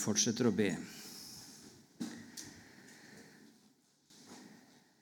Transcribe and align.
Fortsetter 0.00 0.48
å 0.48 0.54
be. 0.54 0.70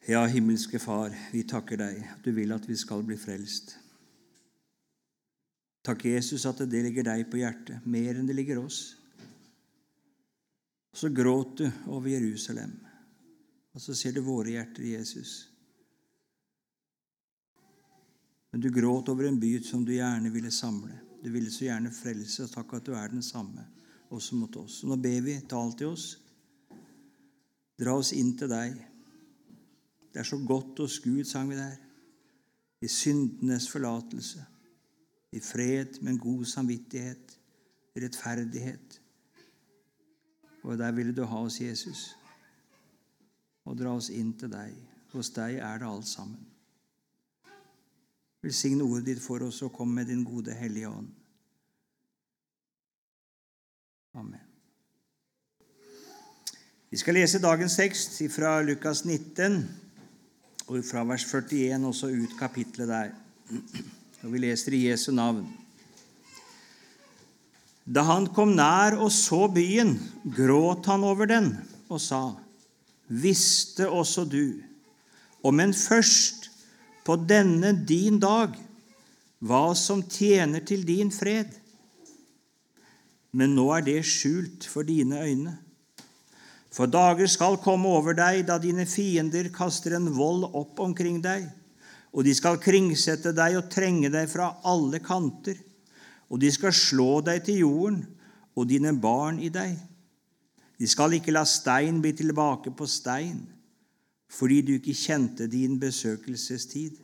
Ja, 0.06 0.26
himmelske 0.28 0.78
Far, 0.78 1.14
vi 1.32 1.46
takker 1.48 1.80
deg 1.80 2.02
at 2.12 2.26
du 2.26 2.34
vil 2.36 2.52
at 2.52 2.66
vi 2.68 2.76
skal 2.76 3.00
bli 3.06 3.16
frelst. 3.16 3.78
Takk, 5.84 6.04
Jesus, 6.08 6.44
at 6.48 6.60
det 6.68 6.82
ligger 6.84 7.06
deg 7.08 7.24
på 7.32 7.40
hjertet, 7.40 7.86
mer 7.88 8.16
enn 8.16 8.28
det 8.28 8.36
ligger 8.36 8.60
oss. 8.60 8.98
Så 10.94 11.08
gråt 11.08 11.58
du 11.62 11.66
over 11.88 12.08
Jerusalem, 12.12 12.76
og 13.72 13.80
så 13.80 13.96
ser 13.96 14.12
du 14.12 14.20
våre 14.24 14.52
hjerter, 14.52 14.84
Jesus. 14.92 15.32
Men 18.52 18.60
du 18.60 18.68
gråt 18.72 19.08
over 19.08 19.26
en 19.28 19.40
by 19.40 19.56
som 19.64 19.82
du 19.88 19.96
gjerne 19.96 20.30
ville 20.30 20.52
samle. 20.52 21.00
Du 21.24 21.30
ville 21.32 21.50
så 21.50 21.64
gjerne 21.66 21.92
frelse, 21.92 22.44
og 22.44 22.52
takk 22.52 22.76
at 22.76 22.86
du 22.86 22.92
er 22.94 23.08
den 23.10 23.24
samme 23.24 23.64
også 24.14 24.38
mot 24.38 24.56
oss. 24.60 24.82
Og 24.82 24.92
nå 24.92 24.98
ber 25.02 25.20
vi, 25.26 25.38
tal 25.50 25.74
til 25.78 25.92
oss. 25.92 26.06
Dra 27.80 27.96
oss 27.98 28.12
inn 28.14 28.34
til 28.38 28.50
deg. 28.50 28.76
Det 30.14 30.22
er 30.22 30.28
så 30.28 30.38
godt 30.46 30.84
hos 30.84 31.00
Gud, 31.02 31.24
sang 31.26 31.50
vi 31.50 31.58
der. 31.58 31.76
I 32.84 32.88
syndenes 32.90 33.66
forlatelse. 33.70 34.44
I 35.34 35.40
fred 35.42 35.98
med 36.02 36.14
en 36.14 36.22
god 36.22 36.44
samvittighet. 36.46 37.38
Rettferdighet. 37.96 39.00
Og 40.62 40.78
der 40.78 40.92
ville 40.92 41.14
du 41.14 41.24
ha 41.26 41.42
oss, 41.44 41.60
Jesus. 41.60 42.14
Og 43.64 43.78
dra 43.78 43.94
oss 43.96 44.10
inn 44.10 44.32
til 44.38 44.52
deg. 44.52 44.74
Hos 45.14 45.30
deg 45.34 45.58
er 45.62 45.82
det 45.82 45.88
alt 45.88 46.08
sammen. 46.08 46.40
Velsign 48.44 48.82
ordet 48.84 49.06
ditt 49.08 49.22
for 49.24 49.42
oss, 49.46 49.62
og 49.64 49.72
kom 49.72 49.88
med 49.88 50.10
din 50.10 50.24
gode 50.24 50.52
Hellige 50.52 50.88
Ånd. 50.88 51.08
Amen. 54.14 54.40
Vi 56.90 56.98
skal 57.00 57.16
lese 57.18 57.40
dagens 57.42 57.74
tekst 57.74 58.20
fra 58.30 58.60
Lukas 58.62 59.00
19, 59.02 59.56
og 60.70 60.84
fra 60.86 61.02
vers 61.08 61.24
41 61.26 61.80
også 61.88 62.12
ut 62.14 62.36
kapitlet 62.38 62.92
der. 62.92 63.10
Og 64.22 64.30
vi 64.30 64.38
leser 64.44 64.76
i 64.76 64.84
Jesu 64.86 65.10
navn. 65.10 65.42
Da 67.84 68.04
han 68.06 68.28
kom 68.30 68.54
nær 68.54 68.94
og 69.02 69.10
så 69.12 69.48
byen, 69.50 69.96
gråt 70.36 70.86
han 70.86 71.02
over 71.04 71.26
den 71.26 71.50
og 71.88 72.00
sa:" 72.00 72.22
Visste 73.08 73.90
også 73.90 74.24
du, 74.24 74.62
om 75.42 75.60
en 75.60 75.74
først 75.74 76.48
på 77.04 77.16
denne 77.16 77.74
din 77.88 78.22
dag, 78.22 78.54
hva 79.42 79.74
som 79.74 80.06
tjener 80.06 80.62
til 80.64 80.86
din 80.86 81.10
fred? 81.12 81.63
Men 83.34 83.56
nå 83.56 83.66
er 83.74 83.84
det 83.86 84.00
skjult 84.06 84.66
for 84.70 84.86
dine 84.86 85.18
øyne. 85.26 85.56
For 86.74 86.90
dager 86.90 87.26
skal 87.30 87.58
komme 87.62 87.90
over 87.90 88.16
deg 88.18 88.44
da 88.48 88.58
dine 88.62 88.86
fiender 88.86 89.50
kaster 89.54 89.94
en 89.98 90.08
vold 90.14 90.48
opp 90.50 90.80
omkring 90.82 91.20
deg, 91.22 91.46
og 92.14 92.26
de 92.26 92.34
skal 92.34 92.60
kringsette 92.62 93.34
deg 93.34 93.58
og 93.58 93.70
trenge 93.70 94.10
deg 94.10 94.30
fra 94.30 94.52
alle 94.66 95.00
kanter, 95.02 95.58
og 96.30 96.40
de 96.42 96.50
skal 96.54 96.74
slå 96.74 97.20
deg 97.26 97.42
til 97.46 97.62
jorden 97.62 98.00
og 98.54 98.68
dine 98.70 98.94
barn 98.98 99.40
i 99.42 99.50
deg. 99.54 99.74
De 100.78 100.86
skal 100.90 101.14
ikke 101.14 101.34
la 101.34 101.44
stein 101.46 102.00
bli 102.02 102.14
tilbake 102.14 102.74
på 102.74 102.86
stein, 102.90 103.44
fordi 104.30 104.60
du 104.62 104.72
ikke 104.76 104.96
kjente 104.98 105.46
din 105.50 105.78
besøkelsestid. 105.82 107.03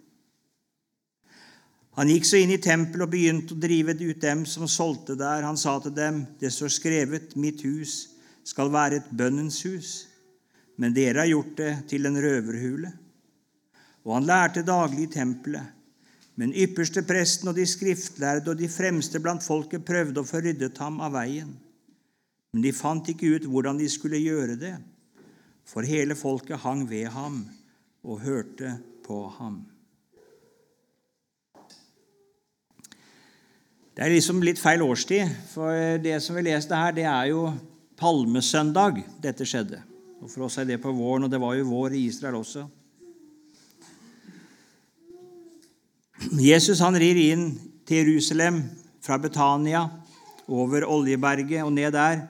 Han 1.98 2.10
gikk 2.10 2.28
så 2.28 2.38
inn 2.38 2.52
i 2.54 2.60
tempelet 2.62 3.06
og 3.06 3.12
begynte 3.12 3.56
å 3.56 3.60
drive 3.60 3.96
ut 3.98 4.20
dem 4.22 4.44
som 4.46 4.68
solgte 4.70 5.16
der. 5.18 5.42
Han 5.42 5.58
sa 5.58 5.78
til 5.82 5.94
dem, 5.96 6.22
det 6.38 6.52
står 6.54 6.70
skrevet, 6.76 7.34
mitt 7.36 7.64
hus 7.66 8.04
skal 8.46 8.70
være 8.72 9.00
et 9.00 9.10
bønnens 9.14 9.58
hus, 9.66 9.90
men 10.80 10.94
dere 10.96 11.24
har 11.24 11.30
gjort 11.30 11.56
det 11.58 11.72
til 11.90 12.08
en 12.08 12.16
røverhule. 12.22 12.92
Og 14.06 14.14
han 14.16 14.28
lærte 14.28 14.64
daglig 14.64 15.08
i 15.08 15.12
tempelet. 15.12 15.76
Men 16.40 16.54
ypperste 16.56 17.02
presten 17.04 17.50
og 17.50 17.58
de 17.58 17.66
skriftlærde 17.68 18.54
og 18.54 18.60
de 18.62 18.68
fremste 18.70 19.20
blant 19.20 19.44
folket 19.44 19.84
prøvde 19.84 20.22
å 20.22 20.28
få 20.28 20.40
ryddet 20.40 20.78
ham 20.80 21.02
av 21.04 21.12
veien. 21.18 21.50
Men 22.54 22.64
de 22.64 22.72
fant 22.72 23.10
ikke 23.12 23.34
ut 23.34 23.48
hvordan 23.50 23.76
de 23.78 23.90
skulle 23.92 24.22
gjøre 24.22 24.56
det, 24.58 24.72
for 25.68 25.86
hele 25.86 26.16
folket 26.18 26.62
hang 26.64 26.86
ved 26.88 27.10
ham 27.12 27.42
og 28.06 28.24
hørte 28.24 28.72
på 29.04 29.20
ham. 29.36 29.60
Det 34.00 34.06
er 34.06 34.14
liksom 34.14 34.38
litt 34.40 34.56
feil 34.56 34.80
årstid, 34.80 35.28
for 35.52 35.76
det 36.00 36.14
som 36.24 36.38
vi 36.38 36.46
leste 36.46 36.72
her, 36.72 36.94
det 36.96 37.02
er 37.04 37.26
jo 37.34 37.42
palmesøndag 38.00 39.02
dette 39.20 39.44
skjedde. 39.44 39.82
Og 40.24 40.30
For 40.32 40.46
oss 40.46 40.56
er 40.56 40.70
det 40.70 40.78
på 40.80 40.94
våren, 40.96 41.26
og 41.26 41.28
det 41.28 41.40
var 41.42 41.58
jo 41.58 41.66
vår 41.68 41.98
i 41.98 42.06
Israel 42.08 42.38
også. 42.38 42.62
Jesus 46.40 46.80
han 46.80 46.96
rir 46.96 47.20
inn 47.26 47.44
til 47.84 48.08
Jerusalem 48.08 48.62
fra 49.04 49.20
Betania, 49.20 49.84
over 50.48 50.88
Oljeberget 50.88 51.60
og 51.60 51.76
ned 51.76 51.92
der. 51.92 52.24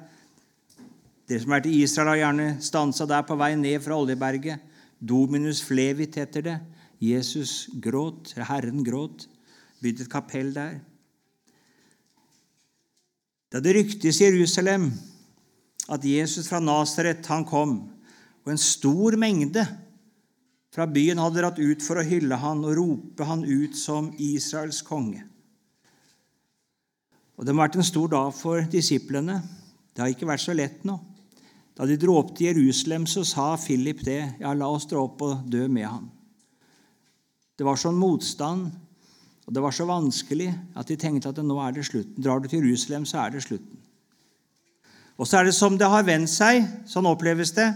Dere 1.30 1.46
som 1.46 1.54
er 1.54 1.62
til 1.68 1.78
Israel, 1.84 2.16
har 2.16 2.22
gjerne 2.24 2.50
stansa 2.66 3.06
der 3.14 3.22
på 3.22 3.38
vei 3.38 3.54
ned 3.54 3.78
fra 3.86 3.94
Oljeberget. 3.94 4.58
Dominus 4.98 5.62
flevit 5.62 6.18
heter 6.18 6.50
det. 6.50 6.60
Jesus 6.98 7.68
gråt, 7.78 8.34
Herren 8.34 8.82
gråt. 8.82 9.28
Bygd 9.78 10.08
et 10.08 10.16
kapell 10.18 10.50
der. 10.50 10.80
Da 13.50 13.60
det 13.62 13.74
ryktes 13.74 14.20
i 14.20 14.28
Jerusalem 14.28 14.90
at 15.90 16.04
Jesus 16.06 16.46
fra 16.48 16.60
Nasaret 16.62 17.26
han 17.26 17.44
kom, 17.48 17.80
og 18.44 18.52
en 18.52 18.60
stor 18.60 19.16
mengde 19.18 19.64
fra 20.70 20.86
byen 20.86 21.18
hadde 21.18 21.40
dratt 21.42 21.58
ut 21.58 21.82
for 21.82 21.98
å 21.98 22.06
hylle 22.06 22.38
han 22.38 22.62
og 22.62 22.76
rope 22.78 23.26
han 23.26 23.42
ut 23.42 23.74
som 23.76 24.12
Israels 24.22 24.84
konge. 24.86 25.24
Og 27.40 27.46
Det 27.46 27.54
må 27.54 27.62
ha 27.62 27.66
vært 27.66 27.80
en 27.80 27.88
stor 27.88 28.10
dag 28.12 28.34
for 28.36 28.62
disiplene. 28.70 29.40
Det 29.96 30.02
har 30.02 30.12
ikke 30.12 30.28
vært 30.28 30.44
så 30.44 30.54
lett 30.54 30.84
nå. 30.84 30.98
Da 31.74 31.86
de 31.88 31.96
dro 31.96 32.18
opp 32.20 32.34
til 32.36 32.50
Jerusalem, 32.50 33.06
så 33.08 33.24
sa 33.24 33.54
Philip 33.56 34.02
det. 34.04 34.36
Ja, 34.42 34.52
la 34.52 34.68
oss 34.68 34.84
dra 34.86 35.00
opp 35.00 35.22
og 35.24 35.46
dø 35.48 35.64
med 35.72 35.86
han. 35.88 36.10
Det 37.56 37.64
var 37.64 37.80
sånn 37.80 37.96
motstand 37.96 38.68
og 39.50 39.54
Det 39.54 39.62
var 39.62 39.74
så 39.74 39.82
vanskelig 39.82 40.52
at 40.78 40.86
de 40.86 40.94
tenkte 40.94 41.32
at 41.32 41.38
nå 41.42 41.56
er 41.58 41.72
det 41.74 41.82
slutten. 41.82 42.22
Drar 42.22 42.38
du 42.38 42.46
til 42.46 42.62
Jerusalem, 42.62 43.02
så 43.02 43.24
er 43.24 43.32
det 43.34 43.42
slutten. 43.42 43.80
Og 45.18 45.26
så 45.26 45.40
er 45.40 45.48
det 45.48 45.54
som 45.56 45.74
det 45.74 45.88
har 45.90 46.04
vendt 46.06 46.30
seg. 46.30 46.62
Sånn 46.86 47.08
oppleves 47.10 47.50
det. 47.56 47.66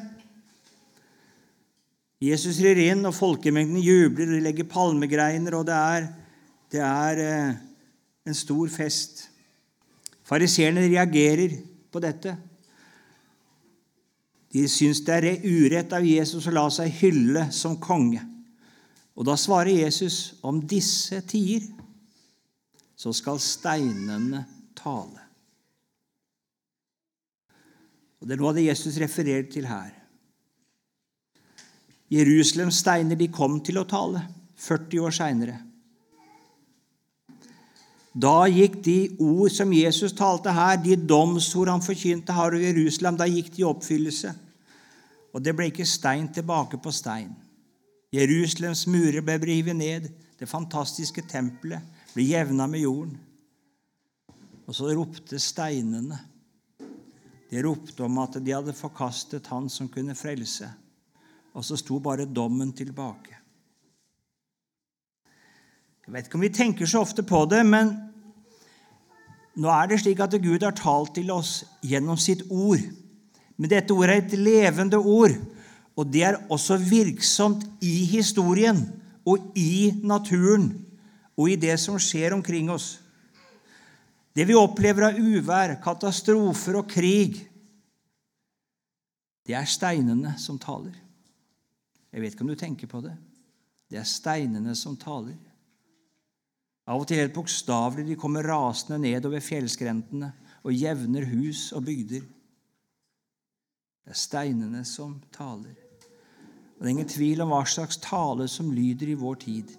Jesus 2.23 2.61
rir 2.63 2.79
inn, 2.79 3.03
og 3.03 3.17
folkemengden 3.17 3.83
jubler, 3.83 4.31
de 4.31 4.39
legger 4.45 4.69
palmegreiner, 4.71 5.57
og 5.59 5.67
det 5.67 5.75
er, 5.75 6.07
det 6.71 6.85
er 6.87 7.23
eh, 7.25 7.57
en 8.31 8.39
stor 8.39 8.71
fest. 8.71 9.25
Fariseerne 10.23 10.87
reagerer 10.87 11.57
på 11.91 12.05
dette. 12.07 12.37
De 14.55 14.63
syns 14.71 15.03
det 15.03 15.19
er 15.19 15.43
urett 15.43 15.91
av 15.91 16.07
Jesus 16.07 16.47
å 16.47 16.55
la 16.55 16.69
seg 16.71 17.03
hylle 17.03 17.49
som 17.51 17.81
konge. 17.83 18.23
Og 19.15 19.27
da 19.29 19.37
svarer 19.39 19.85
Jesus 19.85 20.35
om 20.43 20.59
disse 20.67 21.21
tider 21.29 21.69
så 22.99 23.13
skal 23.15 23.41
steinene 23.43 24.45
tale. 24.79 25.21
Og 28.21 28.29
Det 28.29 28.35
er 28.35 28.41
noe 28.41 28.55
av 28.55 28.57
det 28.57 28.69
Jesus 28.71 28.97
refererer 29.03 29.45
til 29.53 29.67
her. 29.69 29.93
Jerusalems 32.15 32.79
steiner 32.81 33.19
de 33.19 33.29
kom 33.33 33.59
til 33.65 33.81
å 33.81 33.89
tale 33.89 34.23
40 34.65 35.05
år 35.05 35.15
seinere. 35.15 35.59
Da 38.15 38.47
gikk 38.47 38.79
de 38.87 38.99
ord 39.19 39.51
som 39.51 39.73
Jesus 39.75 40.15
talte 40.15 40.53
her, 40.55 40.79
de 40.79 40.95
domsord 40.97 41.73
han 41.73 41.83
forkynte 41.83 42.33
her 42.33 42.55
i 42.55 42.69
Jerusalem, 42.69 43.19
da 43.19 43.27
gikk 43.27 43.51
de 43.57 43.65
i 43.65 43.67
oppfyllelse. 43.67 44.31
Og 45.35 45.43
det 45.43 45.57
ble 45.59 45.67
ikke 45.73 45.87
stein 45.89 46.29
tilbake 46.33 46.79
på 46.79 46.93
stein. 46.95 47.33
Jerusalems 48.15 48.87
murer 48.91 49.25
ble 49.25 49.39
revet 49.43 49.77
ned. 49.77 50.09
Det 50.39 50.51
fantastiske 50.51 51.25
tempelet 51.31 51.83
ble 52.15 52.27
jevna 52.27 52.67
med 52.71 52.85
jorden. 52.85 53.19
Og 54.65 54.77
så 54.77 54.93
ropte 54.95 55.41
steinene. 55.43 56.19
De 57.51 57.63
ropte 57.63 58.03
om 58.07 58.19
at 58.23 58.39
de 58.43 58.55
hadde 58.55 58.75
forkastet 58.75 59.47
Han 59.53 59.69
som 59.71 59.91
kunne 59.93 60.17
frelse. 60.19 60.69
Og 61.55 61.65
så 61.65 61.79
sto 61.79 62.01
bare 62.03 62.27
dommen 62.27 62.73
tilbake. 62.75 63.37
Jeg 66.05 66.13
vet 66.13 66.27
ikke 66.27 66.37
om 66.37 66.45
vi 66.45 66.53
tenker 66.53 66.89
så 66.89 67.01
ofte 67.01 67.23
på 67.25 67.45
det, 67.49 67.63
men 67.65 67.95
nå 69.57 69.71
er 69.71 69.89
det 69.89 70.03
slik 70.03 70.21
at 70.21 70.35
Gud 70.43 70.67
har 70.67 70.75
talt 70.77 71.15
til 71.17 71.31
oss 71.33 71.63
gjennom 71.81 72.19
sitt 72.21 72.43
ord. 72.51 72.83
Men 73.57 73.71
dette 73.71 73.95
ordet 73.95 74.17
er 74.17 74.25
et 74.25 74.35
levende 74.37 74.99
ord 74.99 75.37
og 75.95 76.11
det 76.11 76.25
er 76.27 76.41
også 76.53 76.77
virksomt 76.81 77.65
i 77.85 78.05
historien 78.11 78.81
og 79.25 79.53
i 79.57 79.93
naturen 80.03 80.73
og 81.35 81.51
i 81.51 81.57
det 81.59 81.77
som 81.83 81.99
skjer 82.03 82.35
omkring 82.35 82.71
oss. 82.71 82.99
Det 84.35 84.47
vi 84.49 84.57
opplever 84.59 85.09
av 85.11 85.19
uvær, 85.19 85.77
katastrofer 85.83 86.81
og 86.83 86.89
krig, 86.91 87.43
Det 89.45 89.53
er 89.53 89.67
steinene 89.69 90.39
som 90.41 90.57
taler. 90.57 90.95
Jeg 92.09 92.23
vet 92.23 92.33
ikke 92.33 92.45
om 92.47 92.49
du 92.49 92.57
tenker 92.57 92.89
på 92.89 93.03
det. 93.05 93.13
Det 93.93 93.99
er 94.01 94.09
steinene 94.09 94.73
som 94.73 94.97
taler. 94.97 95.37
Av 96.89 97.01
og 97.01 97.05
til 97.09 97.21
helt 97.21 97.35
bokstavelig. 97.37 98.07
De 98.09 98.17
kommer 98.17 98.47
rasende 98.49 99.03
nedover 99.05 99.45
fjellskrentene 99.45 100.31
og 100.65 100.73
jevner 100.73 101.29
hus 101.29 101.67
og 101.77 101.85
bygder. 101.85 102.25
Det 104.05 104.17
er 104.17 104.21
steinene 104.21 104.81
som 104.89 105.19
taler. 105.33 105.77
Det 106.85 106.91
er 106.91 106.99
ingen 106.99 107.09
tvil 107.09 107.41
om 107.41 107.49
hva 107.49 107.63
slags 107.65 107.97
tale 107.97 108.45
som 108.53 108.67
lyder 108.69 109.09
i 109.09 109.17
vår 109.17 109.39
tid. 109.41 109.71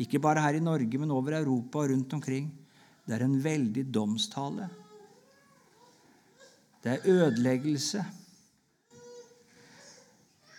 Ikke 0.00 0.16
bare 0.16 0.40
her 0.40 0.56
i 0.56 0.62
Norge, 0.64 0.96
men 0.96 1.10
over 1.12 1.34
Europa 1.36 1.82
og 1.82 1.90
rundt 1.90 2.14
omkring. 2.16 2.46
Det 3.04 3.18
er 3.18 3.24
en 3.26 3.34
veldig 3.44 3.84
domstale. 3.92 4.70
Det 6.80 6.94
er 6.94 7.04
ødeleggelse. 7.04 8.00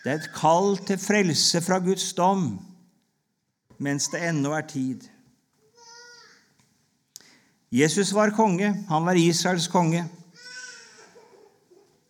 Det 0.03 0.11
er 0.11 0.21
et 0.21 0.29
kall 0.37 0.77
til 0.85 1.01
frelse 1.01 1.63
fra 1.65 1.81
Guds 1.81 2.05
dom 2.13 2.51
mens 3.81 4.11
det 4.13 4.21
ennå 4.29 4.53
er 4.53 4.69
tid. 4.69 5.09
Jesus 7.73 8.13
var 8.13 8.37
konge. 8.37 8.69
Han 8.93 9.09
var 9.09 9.17
Israels 9.17 9.65
konge. 9.67 10.05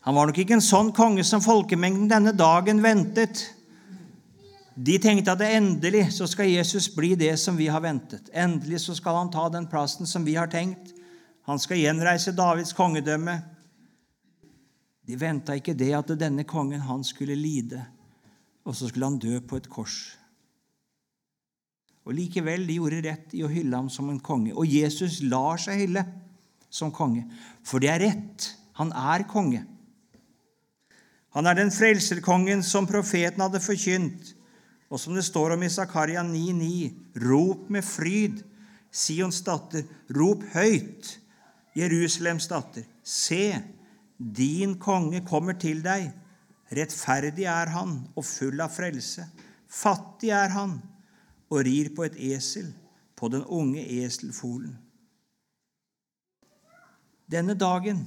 Han 0.04 0.16
var 0.16 0.28
nok 0.28 0.40
ikke 0.44 0.58
en 0.58 0.64
sånn 0.64 0.92
konge 0.96 1.24
som 1.24 1.44
folkemengden 1.44 2.10
denne 2.12 2.34
dagen 2.36 2.82
ventet. 2.84 3.46
De 4.76 4.98
tenkte 5.00 5.32
at 5.32 5.44
endelig 5.46 6.10
så 6.18 6.28
skal 6.28 6.50
Jesus 6.50 6.90
bli 6.92 7.14
det 7.16 7.36
som 7.40 7.56
vi 7.56 7.70
har 7.72 7.84
ventet. 7.84 8.28
Endelig 8.34 8.82
så 8.84 8.98
skal 8.98 9.22
han 9.22 9.32
ta 9.32 9.46
den 9.54 9.70
plassen 9.72 10.10
som 10.10 10.26
vi 10.28 10.36
har 10.36 10.52
tenkt. 10.52 10.92
Han 11.48 11.60
skal 11.60 11.80
gjenreise 11.80 12.34
Davids 12.36 12.74
kongedømme. 12.76 13.38
De 15.08 15.16
venta 15.20 15.56
ikke 15.56 15.76
det 15.78 15.92
at 15.96 16.12
denne 16.20 16.44
kongen 16.48 16.84
han 16.88 17.04
skulle 17.04 17.36
lide, 17.36 17.82
og 18.64 18.76
så 18.76 18.88
skulle 18.88 19.08
han 19.08 19.20
dø 19.20 19.40
på 19.44 19.60
et 19.60 19.68
kors. 19.72 20.18
Og 22.04 22.16
Likevel 22.16 22.66
de 22.68 22.80
gjorde 22.80 23.04
rett 23.06 23.36
i 23.36 23.44
å 23.44 23.52
hylle 23.52 23.78
ham 23.78 23.92
som 23.92 24.10
en 24.12 24.20
konge. 24.24 24.52
Og 24.56 24.68
Jesus 24.68 25.22
lar 25.24 25.60
seg 25.62 25.86
hylle 25.86 26.04
som 26.68 26.92
konge, 26.92 27.24
for 27.64 27.84
det 27.84 27.92
er 27.94 28.04
rett. 28.04 28.50
Han 28.80 28.92
er 28.92 29.24
konge. 29.30 29.64
Han 31.34 31.50
er 31.50 31.58
den 31.58 31.72
frelserkongen 31.74 32.62
som 32.66 32.88
profeten 32.90 33.42
hadde 33.42 33.62
forkynt, 33.64 34.36
og 34.94 35.02
som 35.02 35.16
det 35.18 35.26
står 35.26 35.56
om 35.56 35.64
i 35.66 35.72
Zakaria 35.74 36.22
9,9.: 36.22 36.94
Rop 37.26 37.70
med 37.74 37.86
fryd, 37.86 38.44
Sions 38.94 39.42
datter, 39.42 39.88
rop 40.14 40.44
høyt, 40.54 41.18
Jerusalems 41.74 42.48
datter. 42.48 42.86
Se, 43.02 43.58
din 44.18 44.78
konge 44.78 45.24
kommer 45.26 45.58
til 45.58 45.82
deg. 45.82 46.12
Rettferdig 46.74 47.48
er 47.50 47.74
han 47.74 47.98
og 48.14 48.26
full 48.26 48.62
av 48.62 48.70
frelse. 48.74 49.26
Fattig 49.66 50.30
er 50.30 50.54
han 50.54 50.78
og 51.50 51.66
rir 51.66 51.90
på 51.96 52.06
et 52.06 52.18
esel, 52.34 52.70
på 53.18 53.30
den 53.34 53.42
unge 53.46 53.82
eselfolen. 53.82 54.78
Denne 57.26 57.58
dagen 57.58 58.06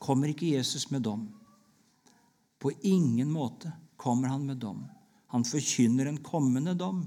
kommer 0.00 0.32
ikke 0.32 0.54
Jesus 0.56 0.88
med 0.90 1.04
dom. 1.04 1.26
På 2.66 2.72
ingen 2.82 3.30
måte 3.30 3.72
kommer 3.96 4.28
han 4.28 4.46
med 4.46 4.56
dom. 4.56 4.88
Han 5.26 5.44
forkynner 5.44 6.06
en 6.06 6.16
kommende 6.18 6.72
dom, 6.74 7.04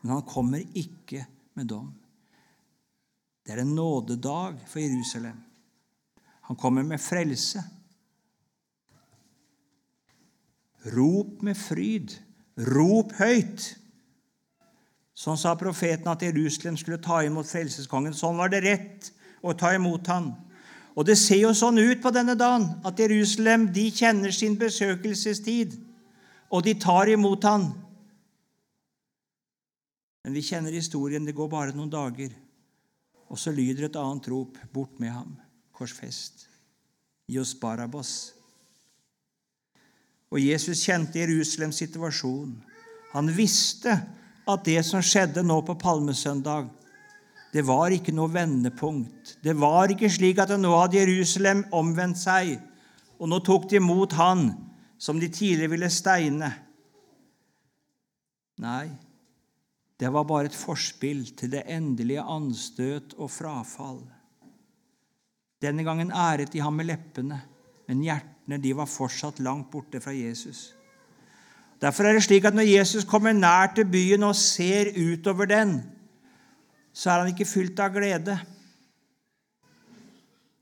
men 0.00 0.10
han 0.10 0.22
kommer 0.24 0.62
ikke 0.72 1.26
med 1.52 1.66
dom. 1.68 1.90
Det 3.44 3.52
er 3.52 3.60
en 3.60 3.74
nådedag 3.76 4.62
for 4.64 4.80
Jerusalem. 4.80 5.42
Han 6.48 6.56
kommer 6.56 6.82
med 6.88 7.02
frelse. 7.04 7.60
Rop 10.96 11.44
med 11.44 11.60
fryd. 11.60 12.16
Rop 12.56 13.12
høyt. 13.20 13.74
Sånn 15.12 15.36
sa 15.36 15.52
profeten 15.60 16.08
at 16.14 16.24
Jerusalem 16.24 16.80
skulle 16.80 17.04
ta 17.04 17.20
imot 17.28 17.52
frelseskongen. 17.52 18.16
Sånn 18.16 18.40
var 18.40 18.56
det 18.56 18.64
rett 18.64 19.12
å 19.44 19.52
ta 19.52 19.76
imot 19.76 20.08
han. 20.08 20.32
Og 20.94 21.06
det 21.06 21.16
ser 21.18 21.40
jo 21.42 21.50
sånn 21.56 21.80
ut 21.80 22.02
på 22.02 22.12
denne 22.14 22.36
dagen 22.38 22.68
at 22.86 23.00
Jerusalem 23.02 23.66
de 23.74 23.88
kjenner 23.90 24.34
sin 24.34 24.54
besøkelsestid, 24.58 25.74
og 26.54 26.62
de 26.66 26.76
tar 26.78 27.10
imot 27.10 27.46
han. 27.48 27.66
Men 30.24 30.36
vi 30.36 30.44
kjenner 30.46 30.72
historien. 30.72 31.24
Det 31.26 31.34
går 31.36 31.50
bare 31.50 31.74
noen 31.74 31.90
dager, 31.90 32.30
og 33.26 33.40
så 33.40 33.52
lyder 33.52 33.88
et 33.88 33.98
annet 33.98 34.28
rop. 34.30 34.56
Bort 34.72 35.00
med 35.02 35.10
ham. 35.12 35.34
Korsfest. 35.74 36.46
Gi 37.26 37.40
oss. 37.40 37.56
Og 40.30 40.40
Jesus 40.40 40.84
kjente 40.86 41.18
Jerusalems 41.18 41.80
situasjon. 41.82 42.54
Han 43.14 43.30
visste 43.34 43.98
at 44.46 44.64
det 44.66 44.80
som 44.86 45.02
skjedde 45.02 45.42
nå 45.46 45.60
på 45.66 45.76
palmesøndag, 45.80 46.68
det 47.54 47.62
var 47.62 47.94
ikke 47.94 48.12
noe 48.14 48.32
vendepunkt. 48.34 49.36
Det 49.44 49.54
var 49.54 49.92
ikke 49.94 50.10
slik 50.10 50.40
at 50.42 50.50
nå 50.58 50.72
hadde 50.74 50.98
Jerusalem 50.98 51.62
omvendt 51.76 52.18
seg, 52.18 52.56
og 53.22 53.30
nå 53.30 53.38
tok 53.46 53.68
de 53.70 53.78
imot 53.78 54.16
han 54.18 54.48
som 54.98 55.20
de 55.22 55.28
tidligere 55.30 55.70
ville 55.76 55.90
steine. 55.92 56.50
Nei, 58.64 58.88
det 59.98 60.10
var 60.10 60.26
bare 60.26 60.50
et 60.50 60.58
forspill 60.58 61.28
til 61.38 61.54
det 61.54 61.62
endelige 61.70 62.26
anstøt 62.26 63.14
og 63.18 63.30
frafall. 63.30 64.02
Denne 65.62 65.86
gangen 65.86 66.10
æret 66.10 66.50
de 66.52 66.62
ham 66.62 66.74
med 66.74 66.90
leppene, 66.90 67.38
men 67.86 68.02
hjertene 68.02 68.58
de 68.58 68.74
var 68.74 68.90
fortsatt 68.90 69.38
langt 69.38 69.70
borte 69.70 70.02
fra 70.02 70.12
Jesus. 70.14 70.72
Derfor 71.78 72.08
er 72.08 72.16
det 72.16 72.26
slik 72.26 72.46
at 72.48 72.56
når 72.56 72.66
Jesus 72.66 73.06
kommer 73.06 73.34
nær 73.36 73.74
til 73.76 73.86
byen 73.86 74.26
og 74.26 74.34
ser 74.38 74.90
utover 74.96 75.46
den, 75.50 75.82
så 76.94 77.10
er 77.10 77.22
han 77.22 77.32
ikke 77.32 77.48
fylt 77.48 77.80
av 77.82 77.94
glede. 77.96 78.36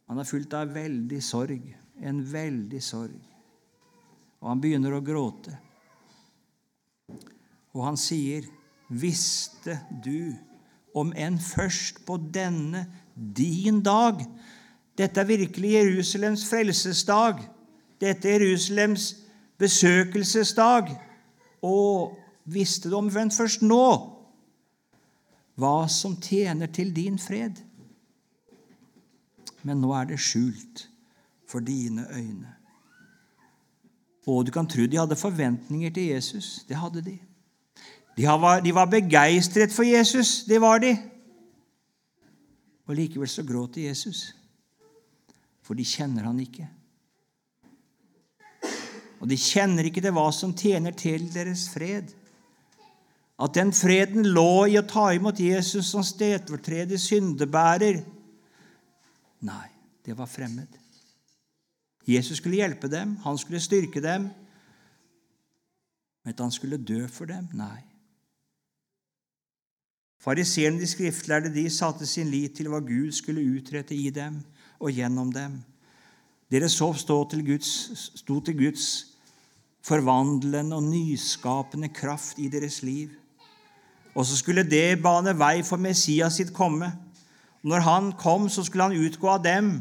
Han 0.09 0.21
er 0.21 0.29
fylt 0.29 0.55
av 0.57 0.73
veldig 0.73 1.21
sorg, 1.25 1.67
en 2.01 2.23
veldig 2.33 2.81
sorg. 2.83 3.21
Og 4.41 4.49
han 4.51 4.63
begynner 4.63 4.97
å 4.97 5.05
gråte. 5.05 5.55
Og 7.73 7.85
han 7.85 7.97
sier, 7.97 8.49
'Visste 8.89 9.79
du, 10.05 10.37
om 10.95 11.13
enn 11.17 11.39
først 11.39 12.05
på 12.05 12.19
denne 12.19 12.87
din 13.17 13.81
dag' 13.81 14.27
Dette 14.99 15.21
er 15.21 15.25
virkelig 15.25 15.73
Jerusalems 15.73 16.45
frelsesdag. 16.49 17.39
Dette 18.01 18.29
er 18.29 18.45
Jerusalems 18.45 19.17
besøkelsesdag. 19.59 20.93
Og 21.63 22.19
visste 22.45 22.91
du 22.91 22.97
om 22.97 23.07
omvendt 23.07 23.37
først 23.37 23.63
nå 23.63 24.12
hva 25.63 25.87
som 25.91 26.19
tjener 26.19 26.71
til 26.75 26.91
din 26.95 27.21
fred. 27.23 27.61
Men 29.63 29.79
nå 29.83 29.93
er 29.95 30.11
det 30.11 30.19
skjult 30.23 30.89
for 31.49 31.63
dine 31.63 32.09
øyne. 32.11 32.51
Og 34.27 34.47
du 34.47 34.53
kan 34.55 34.69
tro 34.71 34.87
de 34.87 34.99
hadde 34.99 35.19
forventninger 35.19 35.91
til 35.91 36.11
Jesus. 36.15 36.65
Det 36.69 36.79
hadde 36.79 37.03
de. 37.03 37.17
De 38.17 38.27
var, 38.75 38.87
begeistret 38.87 39.73
for 39.73 39.83
Jesus. 39.83 40.45
Det 40.45 40.61
var 40.61 40.79
de. 40.79 40.97
Og 42.87 42.97
likevel 42.99 43.29
så 43.29 43.43
gråter 43.47 43.87
Jesus, 43.87 44.35
for 45.63 45.79
de 45.79 45.85
kjenner 45.87 46.27
han 46.27 46.41
ikke. 46.43 46.67
Og 49.23 49.31
de 49.31 49.39
kjenner 49.39 49.87
ikke 49.87 50.03
til 50.03 50.13
hva 50.13 50.27
som 50.35 50.53
tjener 50.59 50.93
til 50.99 51.29
deres 51.33 51.69
fred. 51.71 52.11
At 53.43 53.57
den 53.59 53.73
freden 53.75 54.29
lå 54.37 54.67
i 54.71 54.79
å 54.79 54.87
ta 54.87 55.09
imot 55.17 55.41
Jesus 55.43 55.89
som 55.91 56.05
stedfortreder 56.07 57.01
syndebærer. 57.01 58.03
Nei, 59.43 59.69
det 60.07 60.15
var 60.19 60.31
fremmed. 60.31 60.79
Jesus 62.07 62.39
skulle 62.39 62.61
hjelpe 62.61 62.91
dem, 62.91 63.17
han 63.25 63.39
skulle 63.39 63.63
styrke 63.63 64.03
dem. 64.03 64.29
Men 66.23 66.35
at 66.35 66.43
han 66.43 66.55
skulle 66.55 66.79
dø 66.79 67.07
for 67.11 67.31
dem? 67.31 67.49
Nei. 67.59 67.83
Fariseerne, 70.23 70.79
de 70.79 70.87
skriftlærde, 70.87 71.51
de 71.51 71.67
satte 71.71 72.07
sin 72.07 72.31
lit 72.31 72.55
til 72.55 72.71
hva 72.71 72.79
Gud 72.79 73.11
skulle 73.15 73.43
utrette 73.43 73.95
i 73.95 74.07
dem 74.15 74.39
og 74.79 74.95
gjennom 74.95 75.33
dem. 75.35 75.57
Dere 76.53 76.69
så 76.71 76.93
stå 76.95 77.17
til 77.33 77.43
Guds, 77.47 77.73
sto 78.21 78.39
til 78.45 78.59
Guds 78.61 78.87
forvandlende 79.83 80.79
og 80.79 80.87
nyskapende 80.87 81.91
kraft 81.91 82.39
i 82.39 82.47
deres 82.53 82.83
liv. 82.87 83.11
Og 84.15 84.27
så 84.27 84.37
skulle 84.37 84.65
det 84.69 85.01
bane 85.03 85.33
vei 85.39 85.63
for 85.65 85.81
Messias 85.81 86.37
sitt 86.37 86.53
komme. 86.55 86.91
Når 87.63 87.81
han 87.87 88.13
kom, 88.19 88.49
så 88.49 88.65
skulle 88.65 88.91
han 88.91 89.07
utgå 89.07 89.29
av 89.29 89.43
dem. 89.45 89.73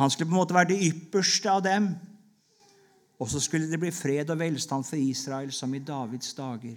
Han 0.00 0.10
skulle 0.10 0.28
på 0.28 0.34
en 0.34 0.40
måte 0.40 0.54
være 0.54 0.72
det 0.72 0.82
ypperste 0.90 1.50
av 1.50 1.62
dem. 1.64 1.94
Og 3.20 3.28
så 3.28 3.40
skulle 3.40 3.70
det 3.70 3.80
bli 3.80 3.90
fred 3.92 4.30
og 4.30 4.38
velstand 4.40 4.84
for 4.84 4.96
Israel 4.96 5.52
som 5.52 5.74
i 5.74 5.78
Davids 5.78 6.34
dager. 6.34 6.76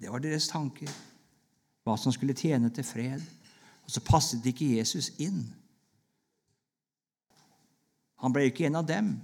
Det 0.00 0.10
var 0.12 0.22
deres 0.22 0.48
tanker, 0.48 0.90
hva 1.84 1.96
som 1.98 2.12
skulle 2.14 2.36
tjene 2.36 2.70
til 2.70 2.86
fred. 2.86 3.22
Og 3.84 3.92
så 3.92 4.04
passet 4.04 4.46
ikke 4.46 4.76
Jesus 4.76 5.10
inn. 5.18 5.42
Han 8.22 8.32
ble 8.34 8.48
ikke 8.48 8.66
en 8.66 8.78
av 8.80 8.86
dem. 8.86 9.14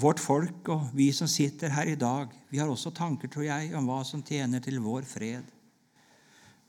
Vårt 0.00 0.20
folk 0.22 0.68
og 0.72 0.92
vi 0.96 1.10
som 1.12 1.28
sitter 1.28 1.72
her 1.74 1.90
i 1.92 1.98
dag, 1.98 2.30
vi 2.48 2.60
har 2.60 2.70
også 2.70 2.92
tanker, 2.96 3.28
tror 3.28 3.44
jeg, 3.44 3.72
om 3.76 3.88
hva 3.90 3.98
som 4.06 4.22
tjener 4.24 4.62
til 4.64 4.78
vår 4.80 5.04
fred. 5.04 5.44